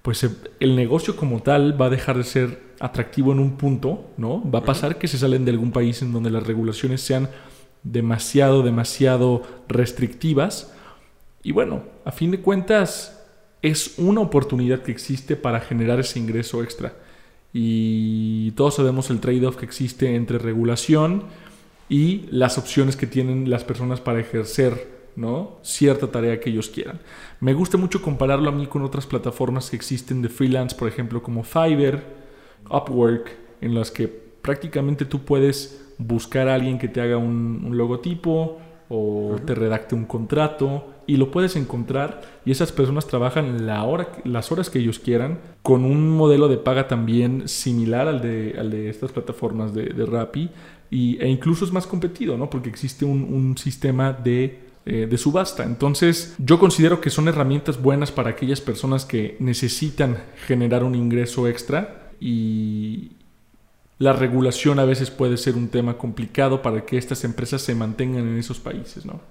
pues 0.06 0.24
el 0.60 0.76
negocio 0.76 1.16
como 1.16 1.42
tal 1.42 1.82
va 1.82 1.88
a 1.88 1.90
dejar 1.90 2.16
de 2.18 2.24
ser 2.24 2.60
atractivo 2.80 3.32
en 3.32 3.40
un 3.40 3.58
punto, 3.58 4.12
¿no? 4.18 4.48
Va 4.52 4.60
a 4.60 4.64
pasar 4.64 5.00
que 5.00 5.08
se 5.08 5.18
salen 5.18 5.46
de 5.46 5.52
algún 5.52 5.72
país 5.72 6.04
en 6.04 6.14
donde 6.14 6.30
las 6.30 6.46
regulaciones 6.46 7.02
sean 7.02 7.28
demasiado, 7.82 8.62
demasiado 8.62 9.42
restrictivas. 9.68 10.72
Y 11.42 11.54
bueno, 11.54 11.86
a 12.06 12.12
fin 12.12 12.30
de 12.30 12.40
cuentas, 12.40 13.26
es 13.64 13.96
una 13.98 14.22
oportunidad 14.22 14.84
que 14.84 14.92
existe 14.92 15.36
para 15.36 15.60
generar 15.60 16.00
ese 16.00 16.20
ingreso 16.20 16.62
extra. 16.62 16.94
Y 17.52 18.52
todos 18.52 18.76
sabemos 18.76 19.10
el 19.10 19.20
trade-off 19.20 19.56
que 19.56 19.66
existe 19.66 20.14
entre 20.14 20.38
regulación 20.38 21.24
y 21.90 22.28
las 22.30 22.60
opciones 22.60 22.96
que 22.96 23.08
tienen 23.08 23.50
las 23.50 23.64
personas 23.64 24.02
para 24.02 24.20
ejercer 24.20 24.95
¿no? 25.16 25.58
cierta 25.62 26.12
tarea 26.12 26.40
que 26.40 26.50
ellos 26.50 26.70
quieran. 26.70 27.00
Me 27.40 27.54
gusta 27.54 27.78
mucho 27.78 28.02
compararlo 28.02 28.50
a 28.50 28.54
mí 28.54 28.68
con 28.68 28.84
otras 28.84 29.06
plataformas 29.06 29.70
que 29.70 29.76
existen 29.76 30.22
de 30.22 30.30
freelance, 30.30 30.76
por 30.76 30.88
ejemplo, 30.88 31.22
como 31.22 31.44
Fiverr, 31.44 32.04
Upwork, 32.70 33.32
en 33.62 33.76
las 33.76 33.92
que 33.92 34.08
prácticamente 34.08 35.06
tú 35.06 35.26
puedes 35.26 35.86
buscar 35.98 36.50
a 36.50 36.56
alguien 36.56 36.78
que 36.78 36.88
te 36.88 37.02
haga 37.02 37.18
un, 37.18 37.70
logotipo 37.72 38.60
o 38.90 39.38
te 39.46 39.56
redacte 39.56 39.96
un 39.96 40.06
contrato 40.06 40.92
y 41.08 41.18
lo 41.18 41.32
puedes 41.32 41.56
encontrar 41.56 42.22
y 42.46 42.52
esas 42.52 42.72
personas 42.72 43.08
trabajan 43.08 43.66
la 43.66 43.84
hora, 43.84 44.10
las 44.24 44.52
horas 44.52 44.70
que 44.70 44.80
ellos 44.80 45.00
quieran 45.00 45.40
con 45.64 45.86
un 45.86 46.10
modelo 46.16 46.48
de 46.48 46.58
paga 46.58 46.88
también 46.88 47.48
similar 47.48 48.08
al 48.08 48.22
de, 48.22 48.56
al 48.60 48.70
de 48.70 48.90
estas 48.90 49.12
plataformas 49.12 49.74
de, 49.74 49.86
de 49.86 50.06
Rappi 50.06 50.52
y, 50.92 51.18
e 51.20 51.28
incluso 51.28 51.66
es 51.66 51.72
más 51.72 51.88
competido, 51.88 52.38
¿no? 52.38 52.50
Porque 52.50 52.70
existe 52.70 53.06
un, 53.06 53.24
un 53.24 53.58
sistema 53.58 54.14
de, 54.14 54.65
eh, 54.86 55.08
de 55.10 55.18
subasta. 55.18 55.64
Entonces 55.64 56.36
yo 56.38 56.60
considero 56.60 57.02
que 57.02 57.10
son 57.10 57.28
herramientas 57.28 57.82
buenas 57.82 58.12
para 58.12 58.30
aquellas 58.30 58.62
personas 58.62 59.06
que 59.06 59.36
necesitan 59.40 60.18
generar 60.46 60.84
un 60.84 60.94
ingreso 60.94 61.48
extra 61.48 62.12
y 62.20 63.14
la 63.98 64.14
regulación 64.14 64.78
a 64.80 64.86
veces 64.86 65.10
puede 65.10 65.38
ser 65.38 65.56
un 65.56 65.70
tema 65.70 65.98
complicado 65.98 66.62
para 66.62 66.86
que 66.86 66.98
estas 66.98 67.24
empresas 67.24 67.62
se 67.62 67.76
mantengan 67.76 68.28
en 68.28 68.38
esos 68.38 68.60
países, 68.60 69.06
¿no? 69.06 69.22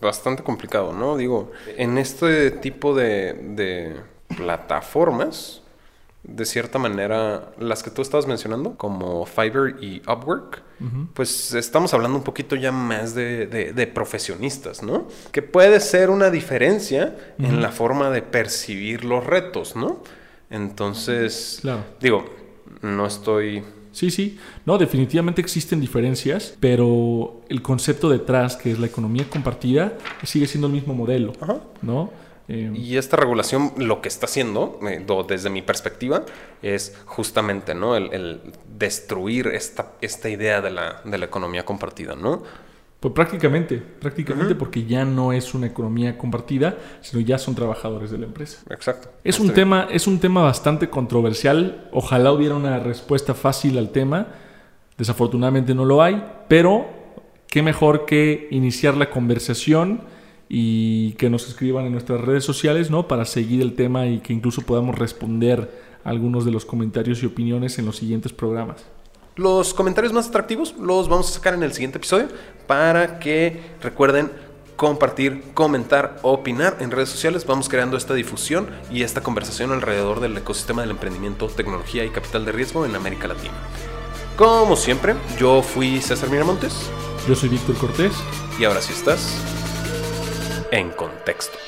Bastante 0.00 0.42
complicado, 0.42 0.92
¿no? 0.92 1.16
Digo, 1.16 1.50
en 1.76 1.98
este 1.98 2.50
tipo 2.50 2.94
de, 2.94 3.96
plataformas, 4.36 5.61
de 6.24 6.44
cierta 6.44 6.78
manera, 6.78 7.52
las 7.58 7.82
que 7.82 7.90
tú 7.90 8.02
estabas 8.02 8.26
mencionando, 8.26 8.76
como 8.76 9.26
Fiverr 9.26 9.82
y 9.82 10.00
Upwork, 10.08 10.62
pues 11.14 11.54
estamos 11.54 11.94
hablando 11.94 12.18
un 12.18 12.24
poquito 12.24 12.56
ya 12.56 12.72
más 12.72 13.14
de, 13.14 13.90
profesionistas, 13.94 14.82
¿no? 14.82 15.06
Que 15.30 15.42
puede 15.42 15.78
ser 15.80 16.10
una 16.10 16.30
diferencia 16.30 17.16
en 17.38 17.62
la 17.62 17.70
forma 17.70 18.10
de 18.10 18.22
percibir 18.22 19.04
los 19.04 19.24
retos, 19.24 19.76
¿no? 19.76 20.02
Entonces, 20.50 21.62
digo, 22.00 22.24
no 22.82 23.06
estoy 23.06 23.62
Sí, 23.92 24.10
sí. 24.10 24.38
No, 24.64 24.78
definitivamente 24.78 25.40
existen 25.40 25.80
diferencias, 25.80 26.56
pero 26.58 27.42
el 27.48 27.60
concepto 27.60 28.08
detrás, 28.08 28.56
que 28.56 28.72
es 28.72 28.78
la 28.78 28.86
economía 28.86 29.28
compartida, 29.28 29.98
sigue 30.24 30.46
siendo 30.46 30.66
el 30.66 30.72
mismo 30.72 30.94
modelo, 30.94 31.34
¿no? 31.82 32.10
Eh, 32.52 32.70
y 32.74 32.98
esta 32.98 33.16
regulación 33.16 33.72
lo 33.78 34.02
que 34.02 34.08
está 34.08 34.26
haciendo, 34.26 34.78
eh, 34.86 35.02
desde 35.26 35.48
mi 35.48 35.62
perspectiva, 35.62 36.26
es 36.60 36.94
justamente 37.06 37.74
¿no? 37.74 37.96
el, 37.96 38.40
destruir 38.76 39.46
esta, 39.46 39.92
esta 40.02 40.28
idea 40.28 40.60
de 40.60 40.70
la, 40.70 41.00
de 41.02 41.16
la, 41.16 41.24
economía 41.24 41.64
compartida, 41.64 42.14
¿no? 42.14 42.42
Pues 43.00 43.14
prácticamente, 43.14 43.78
prácticamente 43.78 44.54
porque 44.54 44.84
ya 44.84 45.02
no 45.06 45.32
es 45.32 45.54
una 45.54 45.66
economía 45.66 46.18
compartida, 46.18 46.76
sino 47.00 47.22
ya 47.22 47.38
son 47.38 47.54
trabajadores 47.54 48.10
de 48.10 48.18
la 48.18 48.26
empresa. 48.26 48.58
Exacto. 48.68 49.08
Es 49.24 49.40
un, 49.40 49.54
tema, 49.54 49.88
es 49.90 50.06
un 50.06 50.20
tema 50.20 50.42
bastante 50.42 50.90
controversial. 50.90 51.88
Ojalá 51.90 52.32
hubiera 52.32 52.54
una 52.54 52.78
respuesta 52.78 53.32
fácil 53.32 53.78
al 53.78 53.90
tema. 53.90 54.28
Desafortunadamente 54.98 55.74
no 55.74 55.86
lo 55.86 56.02
hay, 56.02 56.22
pero 56.48 56.86
qué 57.48 57.62
mejor 57.62 58.04
que 58.04 58.46
iniciar 58.50 58.96
la 58.96 59.08
conversación 59.08 60.02
y 60.54 61.12
que 61.12 61.30
nos 61.30 61.48
escriban 61.48 61.86
en 61.86 61.92
nuestras 61.92 62.20
redes 62.20 62.44
sociales, 62.44 62.90
¿no? 62.90 63.08
Para 63.08 63.24
seguir 63.24 63.62
el 63.62 63.74
tema 63.74 64.06
y 64.06 64.18
que 64.20 64.34
incluso 64.34 64.60
podamos 64.60 64.98
responder 64.98 65.70
algunos 66.04 66.44
de 66.44 66.50
los 66.50 66.66
comentarios 66.66 67.22
y 67.22 67.26
opiniones 67.26 67.78
en 67.78 67.86
los 67.86 67.96
siguientes 67.96 68.34
programas. 68.34 68.84
Los 69.34 69.72
comentarios 69.72 70.12
más 70.12 70.28
atractivos 70.28 70.74
los 70.78 71.08
vamos 71.08 71.30
a 71.30 71.32
sacar 71.32 71.54
en 71.54 71.62
el 71.62 71.72
siguiente 71.72 71.96
episodio 71.96 72.28
para 72.66 73.18
que 73.18 73.62
recuerden 73.80 74.30
compartir, 74.76 75.42
comentar, 75.54 76.18
opinar 76.20 76.76
en 76.80 76.90
redes 76.90 77.08
sociales. 77.08 77.46
Vamos 77.46 77.70
creando 77.70 77.96
esta 77.96 78.12
difusión 78.12 78.68
y 78.90 79.04
esta 79.04 79.22
conversación 79.22 79.72
alrededor 79.72 80.20
del 80.20 80.36
ecosistema 80.36 80.82
del 80.82 80.90
emprendimiento, 80.90 81.46
tecnología 81.46 82.04
y 82.04 82.10
capital 82.10 82.44
de 82.44 82.52
riesgo 82.52 82.84
en 82.84 82.94
América 82.94 83.26
Latina. 83.26 83.54
Como 84.36 84.76
siempre, 84.76 85.14
yo 85.38 85.62
fui 85.62 86.02
César 86.02 86.28
Miramontes. 86.28 86.90
Yo 87.26 87.34
soy 87.34 87.48
Víctor 87.48 87.76
Cortés. 87.76 88.12
Y 88.58 88.64
ahora 88.64 88.82
sí 88.82 88.92
estás 88.92 89.61
en 90.72 90.90
contexto. 90.90 91.58